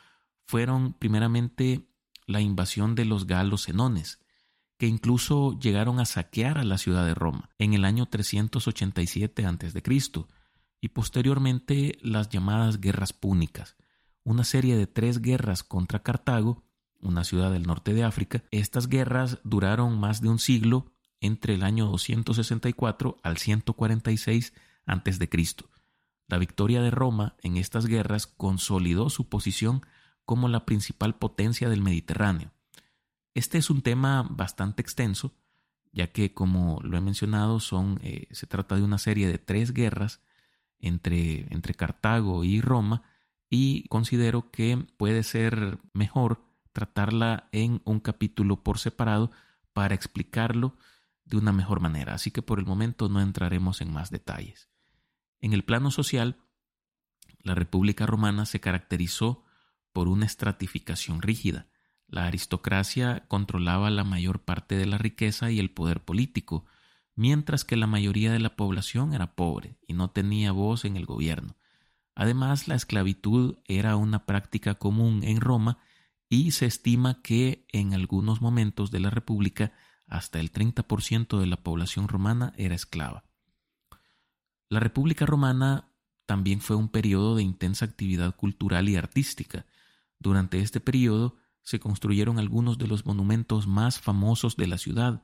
fueron 0.45 0.93
primeramente 0.93 1.87
la 2.27 2.41
invasión 2.41 2.95
de 2.95 3.05
los 3.05 3.25
galos 3.25 3.63
senones, 3.63 4.19
que 4.77 4.87
incluso 4.87 5.57
llegaron 5.59 5.99
a 5.99 6.05
saquear 6.05 6.57
a 6.57 6.63
la 6.63 6.77
ciudad 6.77 7.05
de 7.05 7.15
Roma 7.15 7.49
en 7.57 7.73
el 7.73 7.85
año 7.85 8.07
387 8.07 9.45
a.C., 9.45 9.83
y 10.81 10.89
posteriormente 10.89 11.97
las 12.01 12.29
llamadas 12.29 12.79
guerras 12.79 13.13
púnicas, 13.13 13.75
una 14.23 14.43
serie 14.43 14.75
de 14.77 14.85
tres 14.85 15.21
guerras 15.21 15.63
contra 15.63 16.03
Cartago 16.03 16.64
una 17.05 17.23
ciudad 17.23 17.51
del 17.51 17.63
norte 17.63 17.93
de 17.93 18.03
África. 18.03 18.43
Estas 18.51 18.87
guerras 18.87 19.39
duraron 19.43 19.99
más 19.99 20.21
de 20.21 20.29
un 20.29 20.39
siglo 20.39 20.91
entre 21.21 21.55
el 21.55 21.63
año 21.63 21.85
264 21.85 23.17
al 23.23 23.37
146 23.37 24.53
a.C. 24.85 25.29
La 26.27 26.37
victoria 26.37 26.81
de 26.81 26.91
Roma 26.91 27.35
en 27.41 27.57
estas 27.57 27.85
guerras 27.85 28.27
consolidó 28.27 29.09
su 29.09 29.29
posición 29.29 29.85
como 30.25 30.47
la 30.49 30.65
principal 30.65 31.15
potencia 31.15 31.69
del 31.69 31.81
Mediterráneo. 31.81 32.51
Este 33.33 33.57
es 33.57 33.69
un 33.69 33.81
tema 33.81 34.27
bastante 34.29 34.81
extenso, 34.81 35.33
ya 35.91 36.07
que, 36.07 36.33
como 36.33 36.79
lo 36.81 36.97
he 36.97 37.01
mencionado, 37.01 37.59
son, 37.59 37.99
eh, 38.01 38.27
se 38.31 38.47
trata 38.47 38.75
de 38.75 38.83
una 38.83 38.97
serie 38.97 39.27
de 39.27 39.37
tres 39.37 39.71
guerras 39.71 40.21
entre, 40.79 41.53
entre 41.53 41.73
Cartago 41.73 42.43
y 42.43 42.61
Roma, 42.61 43.03
y 43.49 43.87
considero 43.87 44.49
que 44.51 44.77
puede 44.97 45.23
ser 45.23 45.79
mejor 45.93 46.41
tratarla 46.75 47.47
en 47.53 47.81
un 47.85 48.01
capítulo 48.01 48.61
por 48.61 48.79
separado 48.79 49.31
para 49.71 49.95
explicarlo 49.95 50.75
de 51.23 51.37
una 51.37 51.53
mejor 51.53 51.79
manera, 51.79 52.13
así 52.13 52.31
que 52.31 52.41
por 52.41 52.59
el 52.59 52.65
momento 52.65 53.07
no 53.07 53.21
entraremos 53.21 53.79
en 53.79 53.93
más 53.93 54.11
detalles. 54.11 54.69
En 55.39 55.53
el 55.53 55.63
plano 55.63 55.89
social, 55.89 56.37
la 57.39 57.55
República 57.55 58.05
Romana 58.05 58.45
se 58.45 58.59
caracterizó 58.59 59.45
por 59.93 60.09
una 60.09 60.25
estratificación 60.25 61.21
rígida. 61.21 61.67
La 62.07 62.25
aristocracia 62.25 63.23
controlaba 63.29 63.89
la 63.89 64.03
mayor 64.03 64.43
parte 64.43 64.75
de 64.75 64.85
la 64.85 64.97
riqueza 64.97 65.51
y 65.51 65.59
el 65.59 65.71
poder 65.71 66.03
político, 66.03 66.65
mientras 67.15 67.63
que 67.63 67.77
la 67.77 67.87
mayoría 67.87 68.33
de 68.33 68.39
la 68.39 68.57
población 68.57 69.13
era 69.13 69.35
pobre 69.35 69.77
y 69.87 69.93
no 69.93 70.09
tenía 70.09 70.51
voz 70.51 70.83
en 70.83 70.97
el 70.97 71.05
gobierno. 71.05 71.55
Además, 72.15 72.67
la 72.67 72.75
esclavitud 72.75 73.59
era 73.65 73.95
una 73.95 74.25
práctica 74.25 74.75
común 74.75 75.23
en 75.23 75.39
Roma 75.39 75.77
y 76.35 76.51
se 76.51 76.65
estima 76.65 77.21
que 77.21 77.65
en 77.71 77.93
algunos 77.93 78.41
momentos 78.41 78.91
de 78.91 78.99
la 78.99 79.09
República 79.09 79.71
hasta 80.05 80.41
el 80.41 80.51
30% 80.51 81.39
de 81.39 81.45
la 81.45 81.63
población 81.63 82.09
romana 82.09 82.53
era 82.57 82.75
esclava. 82.75 83.23
La 84.67 84.81
República 84.81 85.25
Romana 85.25 85.93
también 86.25 86.59
fue 86.59 86.75
un 86.75 86.89
periodo 86.89 87.37
de 87.37 87.43
intensa 87.43 87.85
actividad 87.85 88.35
cultural 88.35 88.89
y 88.89 88.97
artística. 88.97 89.65
Durante 90.19 90.59
este 90.59 90.81
periodo 90.81 91.37
se 91.61 91.79
construyeron 91.79 92.37
algunos 92.37 92.77
de 92.77 92.87
los 92.87 93.05
monumentos 93.05 93.65
más 93.65 94.01
famosos 94.01 94.57
de 94.57 94.67
la 94.67 94.77
ciudad, 94.77 95.23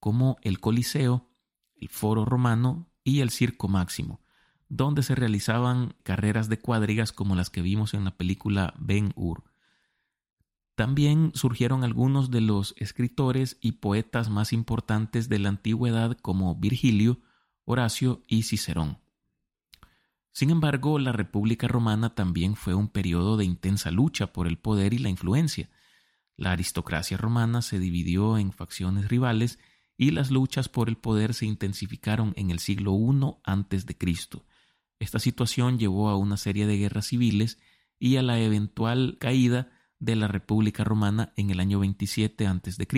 como 0.00 0.36
el 0.42 0.58
Coliseo, 0.58 1.30
el 1.76 1.88
Foro 1.90 2.24
Romano 2.24 2.90
y 3.04 3.20
el 3.20 3.30
Circo 3.30 3.68
Máximo, 3.68 4.20
donde 4.68 5.04
se 5.04 5.14
realizaban 5.14 5.94
carreras 6.02 6.48
de 6.48 6.58
cuadrigas 6.58 7.12
como 7.12 7.36
las 7.36 7.50
que 7.50 7.62
vimos 7.62 7.94
en 7.94 8.04
la 8.04 8.16
película 8.16 8.74
Ben 8.78 9.12
Hur. 9.14 9.49
También 10.80 11.32
surgieron 11.34 11.84
algunos 11.84 12.30
de 12.30 12.40
los 12.40 12.72
escritores 12.78 13.58
y 13.60 13.72
poetas 13.72 14.30
más 14.30 14.54
importantes 14.54 15.28
de 15.28 15.38
la 15.38 15.50
antigüedad 15.50 16.16
como 16.16 16.54
Virgilio, 16.56 17.20
Horacio 17.66 18.22
y 18.26 18.44
Cicerón. 18.44 18.98
Sin 20.32 20.48
embargo, 20.48 20.98
la 20.98 21.12
República 21.12 21.68
Romana 21.68 22.14
también 22.14 22.56
fue 22.56 22.72
un 22.72 22.88
periodo 22.88 23.36
de 23.36 23.44
intensa 23.44 23.90
lucha 23.90 24.32
por 24.32 24.46
el 24.46 24.56
poder 24.56 24.94
y 24.94 24.98
la 24.98 25.10
influencia. 25.10 25.68
La 26.38 26.52
aristocracia 26.52 27.18
romana 27.18 27.60
se 27.60 27.78
dividió 27.78 28.38
en 28.38 28.50
facciones 28.50 29.10
rivales 29.10 29.58
y 29.98 30.12
las 30.12 30.30
luchas 30.30 30.70
por 30.70 30.88
el 30.88 30.96
poder 30.96 31.34
se 31.34 31.44
intensificaron 31.44 32.32
en 32.36 32.50
el 32.50 32.58
siglo 32.58 32.94
I 32.94 33.34
antes 33.44 33.84
de 33.84 33.98
Cristo. 33.98 34.46
Esta 34.98 35.18
situación 35.18 35.78
llevó 35.78 36.08
a 36.08 36.16
una 36.16 36.38
serie 36.38 36.66
de 36.66 36.78
guerras 36.78 37.08
civiles 37.08 37.58
y 37.98 38.16
a 38.16 38.22
la 38.22 38.40
eventual 38.40 39.18
caída 39.20 39.76
de 40.00 40.16
la 40.16 40.26
República 40.26 40.82
Romana 40.82 41.32
en 41.36 41.50
el 41.50 41.60
año 41.60 41.78
27 41.78 42.46
a.C., 42.46 42.88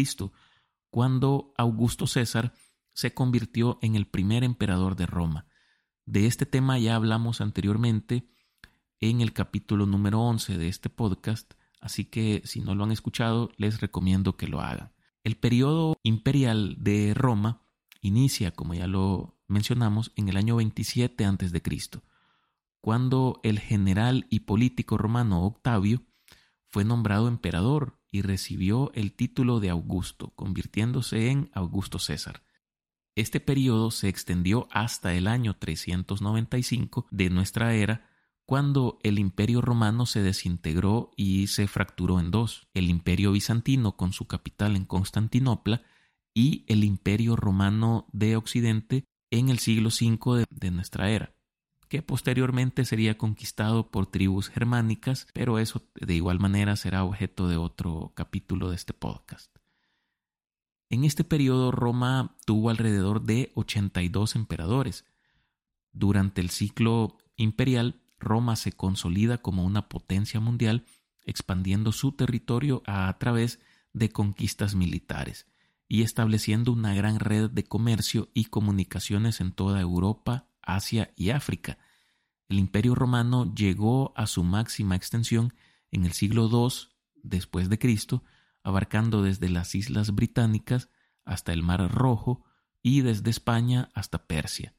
cuando 0.90 1.52
Augusto 1.56 2.06
César 2.06 2.54
se 2.94 3.14
convirtió 3.14 3.78
en 3.82 3.96
el 3.96 4.06
primer 4.06 4.44
emperador 4.44 4.96
de 4.96 5.06
Roma. 5.06 5.46
De 6.04 6.26
este 6.26 6.46
tema 6.46 6.78
ya 6.78 6.94
hablamos 6.94 7.40
anteriormente 7.40 8.28
en 9.00 9.20
el 9.20 9.32
capítulo 9.32 9.86
número 9.86 10.20
11 10.20 10.58
de 10.58 10.68
este 10.68 10.90
podcast, 10.90 11.54
así 11.80 12.04
que 12.04 12.42
si 12.44 12.60
no 12.60 12.74
lo 12.74 12.84
han 12.84 12.92
escuchado, 12.92 13.50
les 13.56 13.80
recomiendo 13.80 14.36
que 14.36 14.46
lo 14.46 14.60
hagan. 14.60 14.92
El 15.24 15.36
periodo 15.36 15.96
imperial 16.02 16.76
de 16.78 17.14
Roma 17.14 17.62
inicia, 18.00 18.52
como 18.52 18.74
ya 18.74 18.86
lo 18.86 19.38
mencionamos, 19.48 20.12
en 20.16 20.28
el 20.28 20.36
año 20.36 20.56
27 20.56 21.24
a.C., 21.24 21.62
cuando 22.80 23.40
el 23.44 23.60
general 23.60 24.26
y 24.28 24.40
político 24.40 24.98
romano 24.98 25.44
Octavio 25.44 26.02
fue 26.72 26.84
nombrado 26.86 27.28
emperador 27.28 27.98
y 28.10 28.22
recibió 28.22 28.92
el 28.94 29.12
título 29.12 29.60
de 29.60 29.68
Augusto, 29.68 30.32
convirtiéndose 30.34 31.28
en 31.28 31.50
Augusto 31.52 31.98
César. 31.98 32.42
Este 33.14 33.40
periodo 33.40 33.90
se 33.90 34.08
extendió 34.08 34.68
hasta 34.70 35.12
el 35.12 35.26
año 35.26 35.54
395 35.58 37.06
de 37.10 37.28
nuestra 37.28 37.74
era, 37.74 38.08
cuando 38.46 38.98
el 39.02 39.18
imperio 39.18 39.60
romano 39.60 40.06
se 40.06 40.22
desintegró 40.22 41.10
y 41.14 41.48
se 41.48 41.68
fracturó 41.68 42.18
en 42.20 42.30
dos, 42.30 42.68
el 42.72 42.88
imperio 42.88 43.32
bizantino 43.32 43.98
con 43.98 44.14
su 44.14 44.26
capital 44.26 44.74
en 44.74 44.86
Constantinopla 44.86 45.82
y 46.32 46.64
el 46.68 46.84
imperio 46.84 47.36
romano 47.36 48.06
de 48.12 48.36
Occidente 48.36 49.04
en 49.30 49.50
el 49.50 49.58
siglo 49.58 49.90
V 49.90 50.46
de, 50.48 50.70
nuestra 50.70 51.10
era 51.10 51.34
que 51.92 52.00
posteriormente 52.00 52.86
sería 52.86 53.18
conquistado 53.18 53.90
por 53.90 54.06
tribus 54.06 54.48
germánicas, 54.48 55.26
pero 55.34 55.58
eso 55.58 55.86
de 55.94 56.14
igual 56.14 56.40
manera 56.40 56.74
será 56.74 57.04
objeto 57.04 57.48
de 57.48 57.58
otro 57.58 58.12
capítulo 58.14 58.70
de 58.70 58.76
este 58.76 58.94
podcast. 58.94 59.54
En 60.88 61.04
este 61.04 61.22
periodo 61.22 61.70
Roma 61.70 62.34
tuvo 62.46 62.70
alrededor 62.70 63.24
de 63.24 63.52
82 63.56 64.36
emperadores. 64.36 65.04
Durante 65.92 66.40
el 66.40 66.48
ciclo 66.48 67.18
imperial, 67.36 68.00
Roma 68.18 68.56
se 68.56 68.72
consolida 68.72 69.36
como 69.36 69.62
una 69.62 69.90
potencia 69.90 70.40
mundial, 70.40 70.86
expandiendo 71.26 71.92
su 71.92 72.12
territorio 72.12 72.82
a 72.86 73.14
través 73.18 73.60
de 73.92 74.08
conquistas 74.08 74.74
militares 74.74 75.46
y 75.88 76.00
estableciendo 76.00 76.72
una 76.72 76.94
gran 76.94 77.20
red 77.20 77.50
de 77.50 77.64
comercio 77.64 78.30
y 78.32 78.46
comunicaciones 78.46 79.42
en 79.42 79.52
toda 79.52 79.78
Europa, 79.78 80.48
Asia 80.62 81.12
y 81.16 81.30
África. 81.30 81.78
El 82.48 82.58
imperio 82.58 82.94
romano 82.94 83.52
llegó 83.54 84.12
a 84.16 84.26
su 84.26 84.44
máxima 84.44 84.96
extensión 84.96 85.54
en 85.90 86.04
el 86.04 86.12
siglo 86.12 86.48
II 86.50 86.88
después 87.22 87.68
de 87.68 87.78
Cristo, 87.78 88.24
abarcando 88.62 89.22
desde 89.22 89.48
las 89.48 89.74
islas 89.74 90.14
británicas 90.14 90.88
hasta 91.24 91.52
el 91.52 91.62
Mar 91.62 91.92
Rojo, 91.92 92.44
y 92.82 93.00
desde 93.02 93.30
España 93.30 93.90
hasta 93.94 94.26
Persia. 94.26 94.74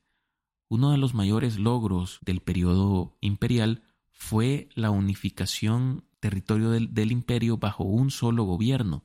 Uno 0.68 0.92
de 0.92 0.98
los 0.98 1.14
mayores 1.14 1.58
logros 1.58 2.20
del 2.22 2.42
periodo 2.42 3.18
imperial 3.22 3.84
fue 4.12 4.70
la 4.76 4.92
unificación 4.92 6.06
territorio 6.20 6.70
del, 6.70 6.94
del, 6.94 7.12
imperio 7.12 7.58
bajo 7.58 7.84
un 7.84 8.12
solo 8.12 8.44
gobierno 8.44 9.04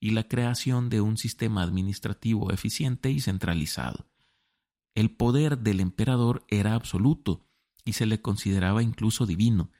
y 0.00 0.10
la 0.10 0.24
creación 0.24 0.88
de 0.90 1.00
un 1.00 1.16
sistema 1.16 1.62
administrativo 1.62 2.52
eficiente 2.52 3.10
y 3.10 3.20
centralizado. 3.20 4.06
El 4.98 5.12
poder 5.12 5.60
del 5.60 5.78
emperador 5.78 6.44
era 6.48 6.74
absoluto 6.74 7.46
y 7.84 7.92
se 7.92 8.04
le 8.04 8.20
consideraba 8.20 8.82
incluso 8.82 9.26
divino. 9.26 9.70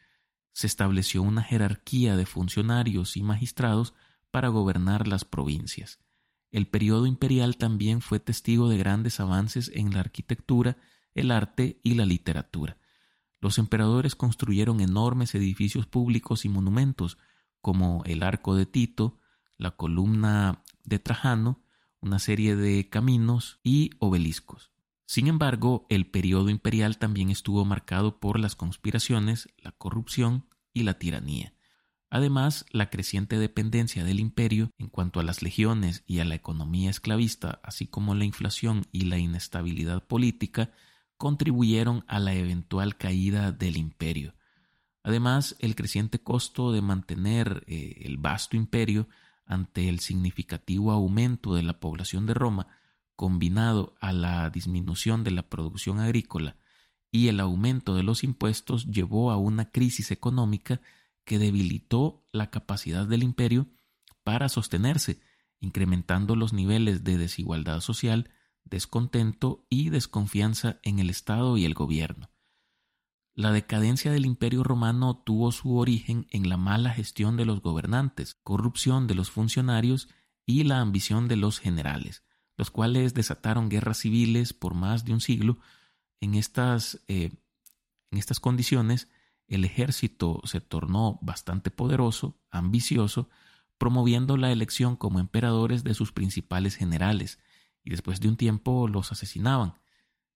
Se 0.52 0.68
estableció 0.68 1.22
una 1.22 1.42
jerarquía 1.42 2.16
de 2.16 2.24
funcionarios 2.24 3.16
y 3.16 3.24
magistrados 3.24 3.94
para 4.30 4.46
gobernar 4.46 5.08
las 5.08 5.24
provincias. 5.24 5.98
El 6.52 6.68
periodo 6.68 7.04
imperial 7.04 7.56
también 7.56 8.00
fue 8.00 8.20
testigo 8.20 8.68
de 8.68 8.78
grandes 8.78 9.18
avances 9.18 9.72
en 9.74 9.92
la 9.92 9.98
arquitectura, 9.98 10.76
el 11.14 11.32
arte 11.32 11.80
y 11.82 11.94
la 11.94 12.06
literatura. 12.06 12.78
Los 13.40 13.58
emperadores 13.58 14.14
construyeron 14.14 14.80
enormes 14.80 15.34
edificios 15.34 15.88
públicos 15.88 16.44
y 16.44 16.48
monumentos, 16.48 17.18
como 17.60 18.04
el 18.04 18.22
Arco 18.22 18.54
de 18.54 18.66
Tito, 18.66 19.18
la 19.56 19.72
columna 19.72 20.62
de 20.84 21.00
Trajano, 21.00 21.64
una 21.98 22.20
serie 22.20 22.54
de 22.54 22.88
caminos 22.88 23.58
y 23.64 23.90
obeliscos. 23.98 24.70
Sin 25.08 25.26
embargo, 25.26 25.86
el 25.88 26.06
periodo 26.06 26.50
imperial 26.50 26.98
también 26.98 27.30
estuvo 27.30 27.64
marcado 27.64 28.20
por 28.20 28.38
las 28.38 28.54
conspiraciones, 28.54 29.48
la 29.56 29.72
corrupción 29.72 30.44
y 30.74 30.82
la 30.82 30.98
tiranía. 30.98 31.54
Además, 32.10 32.66
la 32.72 32.90
creciente 32.90 33.38
dependencia 33.38 34.04
del 34.04 34.20
imperio 34.20 34.70
en 34.76 34.88
cuanto 34.88 35.18
a 35.18 35.22
las 35.22 35.40
legiones 35.40 36.04
y 36.06 36.18
a 36.18 36.26
la 36.26 36.34
economía 36.34 36.90
esclavista, 36.90 37.58
así 37.62 37.86
como 37.86 38.14
la 38.14 38.26
inflación 38.26 38.84
y 38.92 39.06
la 39.06 39.16
inestabilidad 39.16 40.06
política, 40.06 40.72
contribuyeron 41.16 42.04
a 42.06 42.18
la 42.18 42.34
eventual 42.34 42.98
caída 42.98 43.50
del 43.50 43.78
imperio. 43.78 44.34
Además, 45.02 45.56
el 45.60 45.74
creciente 45.74 46.18
costo 46.18 46.70
de 46.70 46.82
mantener 46.82 47.64
eh, 47.66 48.02
el 48.02 48.18
vasto 48.18 48.58
imperio 48.58 49.08
ante 49.46 49.88
el 49.88 50.00
significativo 50.00 50.92
aumento 50.92 51.54
de 51.54 51.62
la 51.62 51.80
población 51.80 52.26
de 52.26 52.34
Roma, 52.34 52.77
combinado 53.18 53.96
a 54.00 54.12
la 54.12 54.48
disminución 54.48 55.24
de 55.24 55.32
la 55.32 55.42
producción 55.42 55.98
agrícola 55.98 56.56
y 57.10 57.26
el 57.26 57.40
aumento 57.40 57.96
de 57.96 58.04
los 58.04 58.22
impuestos, 58.22 58.86
llevó 58.86 59.32
a 59.32 59.36
una 59.36 59.72
crisis 59.72 60.12
económica 60.12 60.80
que 61.24 61.40
debilitó 61.40 62.24
la 62.30 62.48
capacidad 62.50 63.08
del 63.08 63.24
imperio 63.24 63.66
para 64.22 64.48
sostenerse, 64.48 65.20
incrementando 65.58 66.36
los 66.36 66.52
niveles 66.52 67.02
de 67.02 67.18
desigualdad 67.18 67.80
social, 67.80 68.30
descontento 68.62 69.66
y 69.68 69.90
desconfianza 69.90 70.78
en 70.84 71.00
el 71.00 71.10
Estado 71.10 71.56
y 71.56 71.64
el 71.64 71.74
gobierno. 71.74 72.30
La 73.34 73.50
decadencia 73.50 74.12
del 74.12 74.26
imperio 74.26 74.62
romano 74.62 75.16
tuvo 75.26 75.50
su 75.50 75.76
origen 75.76 76.28
en 76.30 76.48
la 76.48 76.56
mala 76.56 76.90
gestión 76.90 77.36
de 77.36 77.46
los 77.46 77.62
gobernantes, 77.62 78.36
corrupción 78.44 79.08
de 79.08 79.16
los 79.16 79.32
funcionarios 79.32 80.08
y 80.46 80.62
la 80.62 80.78
ambición 80.78 81.26
de 81.26 81.34
los 81.34 81.58
generales, 81.58 82.22
los 82.58 82.70
cuales 82.70 83.14
desataron 83.14 83.70
guerras 83.70 83.98
civiles 83.98 84.52
por 84.52 84.74
más 84.74 85.04
de 85.04 85.14
un 85.14 85.20
siglo. 85.20 85.58
En 86.20 86.34
estas, 86.34 87.00
eh, 87.06 87.30
en 88.10 88.18
estas 88.18 88.40
condiciones, 88.40 89.08
el 89.46 89.64
ejército 89.64 90.42
se 90.44 90.60
tornó 90.60 91.18
bastante 91.22 91.70
poderoso, 91.70 92.36
ambicioso, 92.50 93.30
promoviendo 93.78 94.36
la 94.36 94.50
elección 94.50 94.96
como 94.96 95.20
emperadores 95.20 95.84
de 95.84 95.94
sus 95.94 96.12
principales 96.12 96.74
generales, 96.74 97.38
y 97.84 97.90
después 97.90 98.20
de 98.20 98.28
un 98.28 98.36
tiempo 98.36 98.88
los 98.88 99.12
asesinaban. 99.12 99.74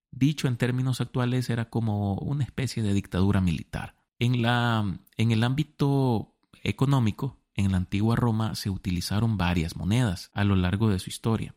Dicho 0.09 0.47
en 0.47 0.55
términos 0.55 1.01
actuales 1.01 1.49
era 1.49 1.69
como 1.69 2.15
una 2.15 2.45
especie 2.45 2.81
de 2.81 2.93
dictadura 2.93 3.41
militar. 3.41 3.95
En, 4.17 4.41
la, 4.41 4.97
en 5.17 5.31
el 5.31 5.43
ámbito 5.43 6.37
económico, 6.63 7.37
en 7.53 7.71
la 7.71 7.77
antigua 7.77 8.15
Roma 8.15 8.55
se 8.55 8.69
utilizaron 8.69 9.35
varias 9.35 9.75
monedas 9.75 10.31
a 10.33 10.45
lo 10.45 10.55
largo 10.55 10.89
de 10.89 10.99
su 10.99 11.09
historia. 11.09 11.53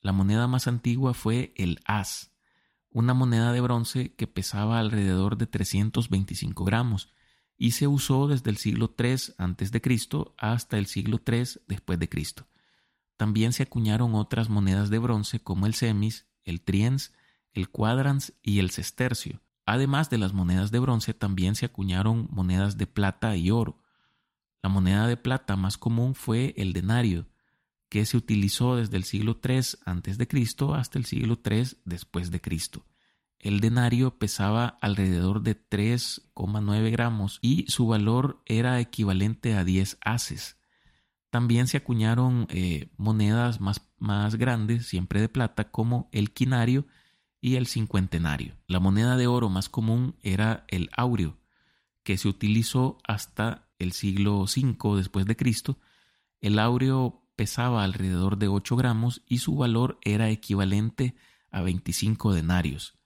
La 0.00 0.12
moneda 0.12 0.46
más 0.46 0.66
antigua 0.68 1.14
fue 1.14 1.52
el 1.56 1.80
as, 1.84 2.32
una 2.90 3.14
moneda 3.14 3.52
de 3.52 3.60
bronce 3.60 4.14
que 4.14 4.26
pesaba 4.26 4.78
alrededor 4.78 5.36
de 5.36 5.46
325 5.46 6.64
gramos 6.64 7.12
y 7.56 7.72
se 7.72 7.88
usó 7.88 8.28
desde 8.28 8.50
el 8.50 8.56
siglo 8.56 8.94
III 8.96 9.34
a.C. 9.38 10.08
hasta 10.38 10.78
el 10.78 10.86
siglo 10.86 11.20
III 11.26 11.60
después 11.66 11.98
de 11.98 12.08
Cristo. 12.08 12.46
También 13.16 13.52
se 13.52 13.64
acuñaron 13.64 14.14
otras 14.14 14.48
monedas 14.48 14.90
de 14.90 14.98
bronce 14.98 15.40
como 15.40 15.66
el 15.66 15.74
semis, 15.74 16.26
el 16.44 16.62
triens, 16.62 17.12
el 17.52 17.68
quadrans 17.68 18.32
y 18.42 18.60
el 18.60 18.70
sestercio. 18.70 19.42
Además 19.66 20.08
de 20.08 20.18
las 20.18 20.32
monedas 20.32 20.70
de 20.70 20.78
bronce, 20.78 21.12
también 21.14 21.56
se 21.56 21.66
acuñaron 21.66 22.28
monedas 22.30 22.78
de 22.78 22.86
plata 22.86 23.36
y 23.36 23.50
oro. 23.50 23.82
La 24.62 24.70
moneda 24.70 25.06
de 25.08 25.16
plata 25.16 25.56
más 25.56 25.76
común 25.76 26.14
fue 26.14 26.54
el 26.56 26.72
denario, 26.72 27.26
que 27.88 28.04
se 28.04 28.16
utilizó 28.16 28.76
desde 28.76 28.96
el 28.96 29.04
siglo 29.04 29.40
III 29.42 29.58
a.C. 29.84 30.28
hasta 30.74 30.98
el 30.98 31.04
siglo 31.04 31.38
III 31.44 31.78
después 31.84 32.30
de 32.30 32.40
Cristo. 32.40 32.84
El 33.38 33.60
denario 33.60 34.18
pesaba 34.18 34.78
alrededor 34.80 35.42
de 35.42 35.56
3,9 35.56 36.90
gramos 36.90 37.38
y 37.40 37.66
su 37.68 37.86
valor 37.86 38.42
era 38.46 38.80
equivalente 38.80 39.54
a 39.54 39.64
10 39.64 39.98
haces. 40.00 40.56
También 41.30 41.68
se 41.68 41.76
acuñaron 41.76 42.46
eh, 42.50 42.90
monedas 42.96 43.60
más, 43.60 43.88
más 43.98 44.36
grandes, 44.36 44.86
siempre 44.86 45.20
de 45.20 45.28
plata, 45.28 45.70
como 45.70 46.08
el 46.10 46.32
quinario 46.32 46.86
y 47.40 47.56
el 47.56 47.66
cincuentenario. 47.66 48.56
La 48.66 48.80
moneda 48.80 49.16
de 49.16 49.26
oro 49.26 49.48
más 49.48 49.68
común 49.68 50.16
era 50.22 50.64
el 50.68 50.90
aureo, 50.96 51.38
que 52.02 52.16
se 52.16 52.28
utilizó 52.28 52.98
hasta 53.06 53.68
el 53.78 53.92
siglo 53.92 54.40
V 54.40 54.96
después 54.96 55.26
de 55.26 55.36
Cristo. 55.36 55.78
El 56.40 56.58
aureo 56.58 57.27
pesaba 57.38 57.84
alrededor 57.84 58.36
de 58.36 58.48
8 58.48 58.74
gramos 58.74 59.22
y 59.24 59.38
su 59.38 59.54
valor 59.54 60.00
era 60.02 60.28
equivalente 60.28 61.14
a 61.52 61.62
25 61.62 62.34
denarios. 62.34 62.98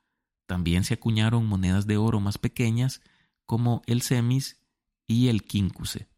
También 0.46 0.84
se 0.84 0.94
acuñaron 0.94 1.44
monedas 1.44 1.86
de 1.86 1.98
oro 1.98 2.18
más 2.18 2.38
pequeñas 2.38 3.02
como 3.44 3.82
el 3.84 4.00
semis 4.00 4.58
y 5.06 5.28
el 5.28 5.42
quíncuse. 5.42 6.08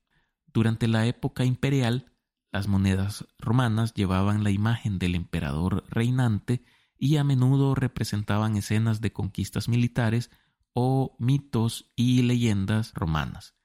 Durante 0.47 0.87
la 0.87 1.07
época 1.07 1.45
imperial, 1.45 2.13
las 2.53 2.69
monedas 2.69 3.27
romanas 3.41 3.95
llevaban 3.95 4.45
la 4.45 4.53
imagen 4.53 5.01
del 5.01 5.17
emperador 5.17 5.85
reinante 5.89 6.65
y 6.97 7.17
a 7.17 7.25
menudo 7.25 7.75
representaban 7.75 8.57
escenas 8.57 9.01
de 9.01 9.13
conquistas 9.13 9.69
militares 9.69 10.31
o 10.73 11.17
mitos 11.19 11.91
y 11.97 12.23
leyendas 12.23 12.95
romanas. 12.95 13.57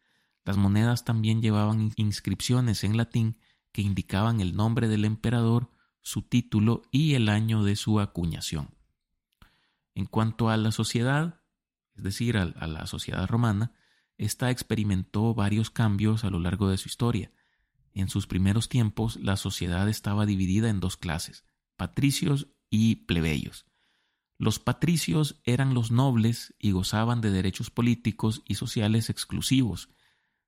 Las 0.44 0.58
monedas 0.58 1.06
también 1.06 1.40
llevaban 1.40 1.92
inscripciones 1.98 2.84
en 2.84 2.98
latín 2.98 3.38
que 3.72 3.82
indicaban 3.82 4.42
el 4.42 4.56
nombre 4.56 4.88
del 4.88 5.06
emperador, 5.06 5.72
su 6.02 6.22
título 6.24 6.84
y 6.92 7.14
el 7.14 7.30
año 7.30 7.64
de 7.64 7.76
su 7.76 8.00
acuñación. 8.00 8.76
En 9.96 10.06
cuanto 10.06 10.50
a 10.50 10.58
la 10.58 10.72
sociedad, 10.72 11.42
es 11.96 12.04
decir, 12.04 12.38
a, 12.38 12.46
la 12.46 12.86
sociedad 12.88 13.28
romana, 13.28 13.74
ésta 14.18 14.50
experimentó 14.50 15.34
varios 15.34 15.70
cambios 15.70 16.24
a 16.24 16.30
lo 16.30 16.40
largo 16.40 16.70
de 16.70 16.78
su 16.78 16.88
historia. 16.88 17.32
En 17.94 18.10
sus 18.10 18.28
primeros 18.28 18.70
tiempos, 18.70 19.18
la 19.18 19.36
sociedad 19.36 19.90
estaba 19.90 20.26
dividida 20.26 20.70
en 20.70 20.80
dos 20.80 20.98
clases, 20.98 21.44
patricios 21.76 22.48
y 22.70 22.96
plebeyos. 23.08 23.66
Los 24.38 24.60
patricios 24.60 25.42
eran 25.44 25.74
los 25.74 25.92
nobles 25.92 26.56
y 26.60 26.72
gozaban 26.72 27.20
de 27.20 27.32
derechos 27.32 27.70
políticos 27.70 28.42
y 28.46 28.56
sociales 28.56 29.10
exclusivos, 29.10 29.90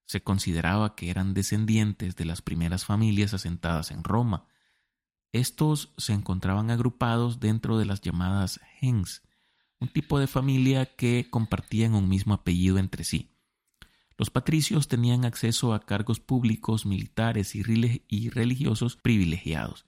se 0.06 0.22
consideraba 0.22 0.96
que 0.96 1.10
eran 1.10 1.34
descendientes 1.34 2.16
de 2.16 2.26
las 2.26 2.42
primeras 2.42 2.86
familias 2.86 3.34
asentadas 3.34 3.92
en 3.92 4.04
Roma. 4.04 4.46
Estos 5.32 5.94
se 5.98 6.14
encontraban 6.14 6.72
agrupados 6.72 7.40
dentro 7.40 7.78
de 7.78 7.86
las 7.86 8.02
llamadas 8.02 8.60
gens, 8.80 9.24
un 9.80 9.88
tipo 9.88 10.20
de 10.20 10.28
familia 10.28 10.86
que 10.86 11.28
compartían 11.30 11.96
un 11.96 12.10
mismo 12.10 12.34
apellido 12.34 12.78
entre 12.78 13.04
sí. 13.04 13.32
Los 14.18 14.30
patricios 14.30 14.88
tenían 14.88 15.26
acceso 15.26 15.74
a 15.74 15.80
cargos 15.80 16.20
públicos, 16.20 16.86
militares 16.86 17.56
y 17.56 18.30
religiosos 18.30 18.96
privilegiados, 18.96 19.86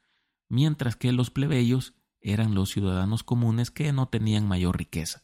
mientras 0.50 0.96
que 0.96 1.12
los 1.12 1.30
plebeyos 1.30 1.94
eran 2.20 2.56
los 2.56 2.72
ciudadanos 2.72 3.22
comunes 3.22 3.70
que 3.70 3.92
no 3.92 4.08
tenían 4.08 4.48
mayor 4.48 4.78
riqueza. 4.78 5.24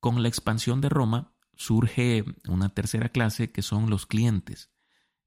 Con 0.00 0.22
la 0.22 0.28
expansión 0.28 0.80
de 0.80 0.88
Roma, 0.88 1.33
surge 1.56 2.24
una 2.48 2.68
tercera 2.68 3.08
clase 3.08 3.50
que 3.50 3.62
son 3.62 3.90
los 3.90 4.06
clientes. 4.06 4.70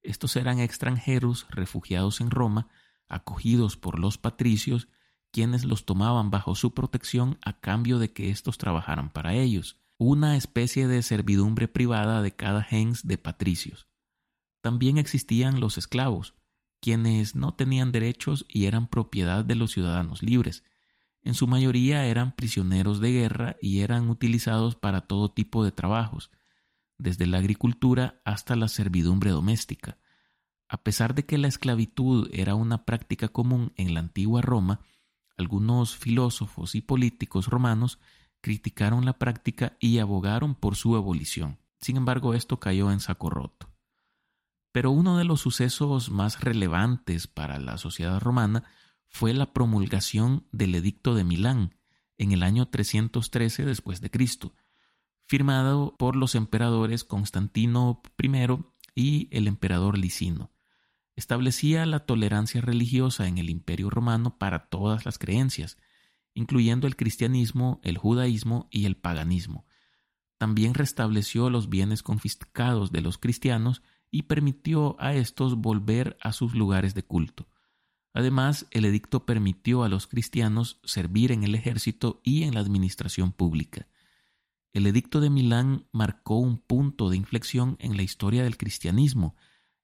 Estos 0.01 0.35
eran 0.35 0.59
extranjeros 0.59 1.47
refugiados 1.49 2.21
en 2.21 2.31
Roma, 2.31 2.69
acogidos 3.07 3.77
por 3.77 3.99
los 3.99 4.17
patricios, 4.17 4.87
quienes 5.31 5.65
los 5.65 5.85
tomaban 5.85 6.31
bajo 6.31 6.55
su 6.55 6.73
protección 6.73 7.37
a 7.43 7.59
cambio 7.59 7.99
de 7.99 8.11
que 8.11 8.29
éstos 8.29 8.57
trabajaran 8.57 9.11
para 9.11 9.33
ellos, 9.33 9.79
una 9.97 10.37
especie 10.37 10.87
de 10.87 11.01
servidumbre 11.01 11.67
privada 11.67 12.21
de 12.21 12.35
cada 12.35 12.63
gens 12.63 13.05
de 13.05 13.17
patricios. 13.17 13.87
También 14.61 14.97
existían 14.97 15.59
los 15.59 15.77
esclavos, 15.77 16.35
quienes 16.79 17.35
no 17.35 17.55
tenían 17.55 17.91
derechos 17.91 18.45
y 18.47 18.65
eran 18.65 18.87
propiedad 18.87 19.43
de 19.43 19.55
los 19.55 19.71
ciudadanos 19.71 20.23
libres. 20.23 20.63
En 21.27 21.33
su 21.33 21.45
mayoría 21.45 22.05
eran 22.05 22.31
prisioneros 22.31 23.01
de 23.01 23.11
guerra 23.11 23.57
y 23.61 23.81
eran 23.81 24.09
utilizados 24.09 24.77
para 24.77 25.01
todo 25.01 25.29
tipo 25.29 25.65
de 25.65 25.73
trabajos, 25.73 26.31
desde 26.97 27.27
la 27.27 27.39
agricultura 27.39 28.21
hasta 28.23 28.55
la 28.55 28.69
servidumbre 28.69 29.31
doméstica. 29.31 29.97
A 30.69 30.83
pesar 30.83 31.15
de 31.15 31.25
que 31.25 31.37
la 31.37 31.49
esclavitud 31.49 32.29
era 32.31 32.55
una 32.55 32.85
práctica 32.85 33.27
común 33.27 33.73
en 33.75 33.93
la 33.93 33.99
antigua 33.99 34.41
Roma, 34.41 34.79
algunos 35.35 35.97
filósofos 35.97 36.75
y 36.75 36.81
políticos 36.81 37.47
romanos 37.47 37.99
criticaron 38.39 39.03
la 39.03 39.19
práctica 39.19 39.75
y 39.81 39.97
abogaron 39.97 40.55
por 40.55 40.77
su 40.77 40.95
abolición. 40.95 41.59
Sin 41.81 41.97
embargo, 41.97 42.35
esto 42.35 42.61
cayó 42.61 42.89
en 42.89 43.01
saco 43.01 43.29
roto. 43.29 43.69
Pero 44.71 44.91
uno 44.91 45.17
de 45.17 45.25
los 45.25 45.41
sucesos 45.41 46.09
más 46.09 46.39
relevantes 46.39 47.27
para 47.27 47.59
la 47.59 47.77
sociedad 47.77 48.21
romana 48.21 48.63
fue 49.09 49.33
la 49.33 49.53
promulgación 49.53 50.47
del 50.51 50.75
Edicto 50.75 51.15
de 51.15 51.23
Milán 51.23 51.75
en 52.17 52.31
el 52.31 52.43
año 52.43 52.67
313 52.67 53.65
después 53.65 54.01
de 54.01 54.09
Cristo, 54.09 54.53
firmado 55.25 55.95
por 55.97 56.15
los 56.15 56.35
emperadores 56.35 57.03
Constantino 57.03 58.01
I 58.21 58.57
y 58.95 59.27
el 59.31 59.47
emperador 59.47 59.97
Licino. 59.97 60.51
Establecía 61.15 61.85
la 61.85 62.05
tolerancia 62.05 62.61
religiosa 62.61 63.27
en 63.27 63.37
el 63.37 63.49
Imperio 63.49 63.89
romano 63.89 64.37
para 64.37 64.69
todas 64.69 65.05
las 65.05 65.17
creencias, 65.17 65.77
incluyendo 66.33 66.85
el 66.85 66.95
cristianismo, 66.95 67.79
el 67.83 67.97
judaísmo 67.97 68.67
y 68.71 68.85
el 68.85 68.95
paganismo. 68.95 69.65
También 70.37 70.75
restableció 70.75 71.49
los 71.49 71.69
bienes 71.69 72.03
confiscados 72.03 72.91
de 72.91 73.01
los 73.01 73.17
cristianos 73.17 73.81
y 74.11 74.23
permitió 74.23 74.95
a 74.99 75.15
estos 75.15 75.55
volver 75.55 76.17
a 76.21 76.31
sus 76.31 76.53
lugares 76.53 76.93
de 76.93 77.03
culto. 77.03 77.47
Además, 78.17 78.65
el 78.71 78.83
edicto 78.85 79.27
permitió 79.27 79.83
a 79.83 79.89
los 79.89 80.07
cristianos 80.07 80.79
servir 80.83 81.31
en 81.31 81.43
el 81.43 81.53
ejército 81.53 82.19
y 82.23 82.45
en 82.45 82.55
la 82.55 82.61
administración 82.61 83.31
pública. 83.31 83.85
El 84.73 84.87
edicto 84.87 85.19
de 85.21 85.29
Milán 85.29 85.85
marcó 85.91 86.37
un 86.39 86.57
punto 86.57 87.11
de 87.11 87.17
inflexión 87.17 87.77
en 87.79 87.95
la 87.95 88.01
historia 88.01 88.43
del 88.43 88.57
cristianismo, 88.57 89.35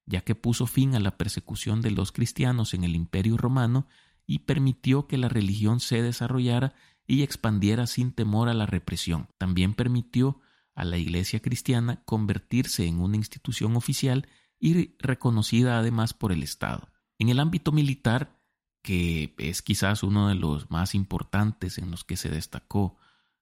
ya 0.04 0.22
que 0.22 0.34
puso 0.34 0.66
fin 0.66 0.96
a 0.96 0.98
la 0.98 1.16
persecución 1.16 1.80
de 1.80 1.92
los 1.92 2.10
cristianos 2.10 2.74
en 2.74 2.82
el 2.82 2.96
Imperio 2.96 3.36
romano 3.36 3.86
y 4.26 4.40
permitió 4.40 5.06
que 5.06 5.16
la 5.16 5.28
religión 5.28 5.78
se 5.78 6.02
desarrollara 6.02 6.74
y 7.06 7.22
expandiera 7.22 7.86
sin 7.86 8.10
temor 8.10 8.48
a 8.48 8.54
la 8.54 8.66
represión. 8.66 9.28
También 9.38 9.74
permitió 9.74 10.40
a 10.74 10.84
la 10.84 10.98
Iglesia 10.98 11.38
cristiana 11.38 12.02
convertirse 12.04 12.84
en 12.84 12.98
una 12.98 13.14
institución 13.14 13.76
oficial 13.76 14.26
y 14.58 14.96
reconocida 14.98 15.78
además 15.78 16.14
por 16.14 16.32
el 16.32 16.42
Estado. 16.42 16.93
En 17.24 17.30
el 17.30 17.40
ámbito 17.40 17.72
militar, 17.72 18.38
que 18.82 19.34
es 19.38 19.62
quizás 19.62 20.02
uno 20.02 20.28
de 20.28 20.34
los 20.34 20.70
más 20.70 20.94
importantes 20.94 21.78
en 21.78 21.90
los 21.90 22.04
que 22.04 22.18
se 22.18 22.28
destacó 22.28 22.98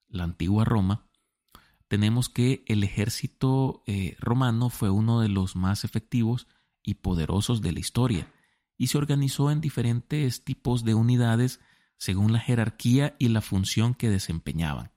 la 0.06 0.22
antigua 0.22 0.64
Roma, 0.64 1.08
tenemos 1.88 2.28
que 2.28 2.62
el 2.68 2.84
ejército 2.84 3.82
eh, 3.88 4.14
romano 4.20 4.70
fue 4.70 4.90
uno 4.90 5.18
de 5.18 5.28
los 5.28 5.56
más 5.56 5.82
efectivos 5.82 6.46
y 6.80 6.94
poderosos 6.94 7.60
de 7.60 7.72
la 7.72 7.80
historia, 7.80 8.32
y 8.78 8.86
se 8.86 8.98
organizó 8.98 9.50
en 9.50 9.60
diferentes 9.60 10.44
tipos 10.44 10.84
de 10.84 10.94
unidades 10.94 11.58
según 11.96 12.32
la 12.32 12.38
jerarquía 12.38 13.16
y 13.18 13.30
la 13.30 13.40
función 13.40 13.94
que 13.94 14.10
desempeñaban. 14.10 14.92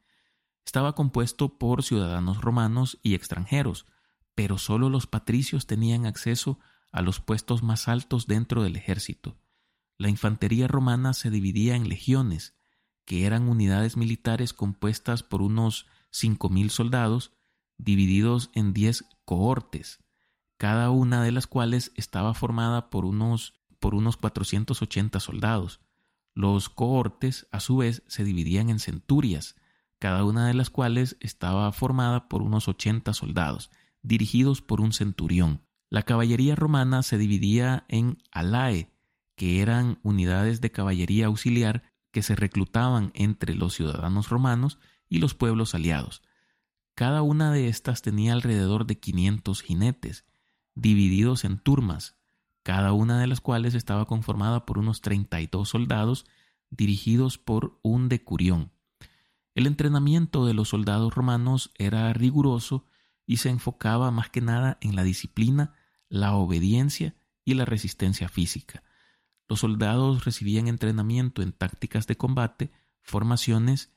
Estaba 0.63 0.93
compuesto 0.93 1.57
por 1.57 1.81
ciudadanos 1.81 2.39
romanos 2.39 2.99
y 3.01 3.15
extranjeros, 3.15 3.87
pero 4.35 4.59
solo 4.59 4.91
los 4.91 5.07
patricios 5.07 5.65
tenían 5.65 6.05
acceso 6.05 6.59
a 6.95 7.01
los 7.01 7.19
puestos 7.19 7.61
más 7.61 7.89
altos 7.89 8.25
dentro 8.25 8.63
del 8.63 8.77
ejército. 8.77 9.37
La 9.97 10.07
infantería 10.07 10.69
romana 10.69 11.11
se 11.11 11.29
dividía 11.29 11.75
en 11.75 11.89
legiones, 11.89 12.55
que 13.03 13.25
eran 13.25 13.49
unidades 13.49 13.97
militares 13.97 14.53
compuestas 14.53 15.21
por 15.21 15.41
unos 15.41 15.87
cinco 16.09 16.47
mil 16.47 16.69
soldados, 16.69 17.33
divididos 17.77 18.49
en 18.53 18.71
diez 18.71 19.03
cohortes, 19.25 20.05
cada 20.55 20.89
una 20.89 21.21
de 21.21 21.33
las 21.33 21.47
cuales 21.47 21.91
estaba 21.95 22.33
formada 22.33 22.89
por 22.89 23.03
unos, 23.03 23.55
por 23.81 23.93
unos 23.93 24.15
480 24.15 25.19
soldados. 25.19 25.81
Los 26.33 26.69
cohortes, 26.69 27.45
a 27.51 27.59
su 27.59 27.75
vez, 27.75 28.03
se 28.07 28.23
dividían 28.23 28.69
en 28.69 28.79
centurias, 28.79 29.57
cada 29.99 30.23
una 30.23 30.47
de 30.47 30.53
las 30.53 30.69
cuales 30.69 31.17
estaba 31.19 31.69
formada 31.73 32.29
por 32.29 32.41
unos 32.41 32.69
80 32.69 33.13
soldados, 33.13 33.69
dirigidos 34.01 34.61
por 34.61 34.79
un 34.79 34.93
centurión. 34.93 35.65
La 35.89 36.03
caballería 36.03 36.55
romana 36.55 37.03
se 37.03 37.17
dividía 37.17 37.85
en 37.87 38.17
alae, 38.31 38.91
que 39.35 39.61
eran 39.61 39.99
unidades 40.03 40.61
de 40.61 40.71
caballería 40.71 41.27
auxiliar 41.27 41.83
que 42.11 42.23
se 42.23 42.35
reclutaban 42.35 43.11
entre 43.13 43.55
los 43.55 43.73
ciudadanos 43.73 44.29
romanos 44.29 44.79
y 45.09 45.19
los 45.19 45.33
pueblos 45.33 45.75
aliados. 45.75 46.21
Cada 46.95 47.21
una 47.21 47.51
de 47.51 47.67
estas 47.67 48.01
tenía 48.01 48.33
alrededor 48.33 48.85
de 48.85 48.97
500 48.99 49.61
jinetes, 49.61 50.25
divididos 50.75 51.43
en 51.43 51.57
turmas, 51.57 52.15
cada 52.63 52.93
una 52.93 53.19
de 53.19 53.27
las 53.27 53.41
cuales 53.41 53.75
estaba 53.75 54.05
conformada 54.05 54.65
por 54.65 54.77
unos 54.77 55.01
32 55.01 55.67
soldados 55.67 56.25
dirigidos 56.69 57.37
por 57.37 57.79
un 57.83 58.09
decurión. 58.09 58.71
El 59.53 59.67
entrenamiento 59.67 60.45
de 60.45 60.53
los 60.53 60.69
soldados 60.69 61.13
romanos 61.13 61.71
era 61.75 62.11
riguroso 62.13 62.85
y 63.25 63.37
se 63.37 63.49
enfocaba 63.49 64.11
más 64.11 64.29
que 64.29 64.41
nada 64.41 64.77
en 64.81 64.95
la 64.95 65.03
disciplina, 65.03 65.73
la 66.09 66.33
obediencia 66.35 67.15
y 67.43 67.53
la 67.53 67.65
resistencia 67.65 68.29
física. 68.29 68.83
Los 69.47 69.59
soldados 69.59 70.25
recibían 70.25 70.67
entrenamiento 70.67 71.41
en 71.41 71.51
tácticas 71.51 72.07
de 72.07 72.17
combate, 72.17 72.71
formaciones 73.01 73.91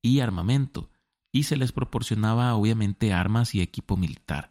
y 0.00 0.20
armamento, 0.20 0.90
y 1.30 1.44
se 1.44 1.56
les 1.56 1.72
proporcionaba 1.72 2.54
obviamente 2.54 3.12
armas 3.12 3.54
y 3.54 3.60
equipo 3.60 3.96
militar. 3.96 4.50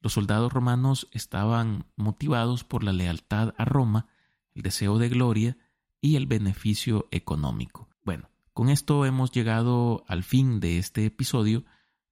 Los 0.00 0.14
soldados 0.14 0.52
romanos 0.52 1.08
estaban 1.12 1.86
motivados 1.96 2.64
por 2.64 2.84
la 2.84 2.92
lealtad 2.92 3.54
a 3.56 3.64
Roma, 3.64 4.08
el 4.54 4.62
deseo 4.62 4.98
de 4.98 5.08
gloria 5.08 5.58
y 6.00 6.16
el 6.16 6.26
beneficio 6.26 7.08
económico. 7.10 7.88
Bueno, 8.04 8.30
con 8.52 8.68
esto 8.68 9.04
hemos 9.06 9.30
llegado 9.30 10.04
al 10.08 10.22
fin 10.22 10.60
de 10.60 10.78
este 10.78 11.06
episodio. 11.06 11.64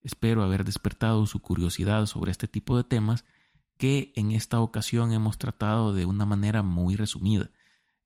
Espero 0.09 0.42
haber 0.42 0.64
despertado 0.64 1.27
su 1.27 1.40
curiosidad 1.40 2.07
sobre 2.07 2.31
este 2.31 2.49
tipo 2.49 2.79
de 2.79 2.83
temas 2.83 3.27
que 3.77 4.11
en 4.16 4.33
esta 4.33 4.59
ocasión 4.59 5.12
hemos 5.12 5.37
tratado 5.37 5.92
de 5.92 6.07
una 6.07 6.25
manera 6.25 6.62
muy 6.62 6.97
resumida. 6.97 7.51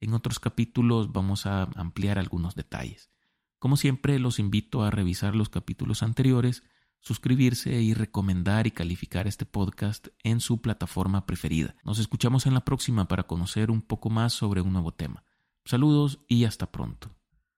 En 0.00 0.12
otros 0.12 0.40
capítulos 0.40 1.12
vamos 1.12 1.46
a 1.46 1.62
ampliar 1.76 2.18
algunos 2.18 2.56
detalles. 2.56 3.12
Como 3.60 3.76
siempre, 3.76 4.18
los 4.18 4.40
invito 4.40 4.82
a 4.82 4.90
revisar 4.90 5.36
los 5.36 5.48
capítulos 5.48 6.02
anteriores, 6.02 6.64
suscribirse 6.98 7.80
y 7.80 7.94
recomendar 7.94 8.66
y 8.66 8.72
calificar 8.72 9.28
este 9.28 9.46
podcast 9.46 10.08
en 10.24 10.40
su 10.40 10.60
plataforma 10.60 11.24
preferida. 11.24 11.76
Nos 11.84 12.00
escuchamos 12.00 12.46
en 12.46 12.54
la 12.54 12.64
próxima 12.64 13.06
para 13.06 13.28
conocer 13.28 13.70
un 13.70 13.80
poco 13.80 14.10
más 14.10 14.32
sobre 14.32 14.60
un 14.60 14.72
nuevo 14.72 14.90
tema. 14.90 15.22
Saludos 15.64 16.18
y 16.26 16.46
hasta 16.46 16.72
pronto. 16.72 17.21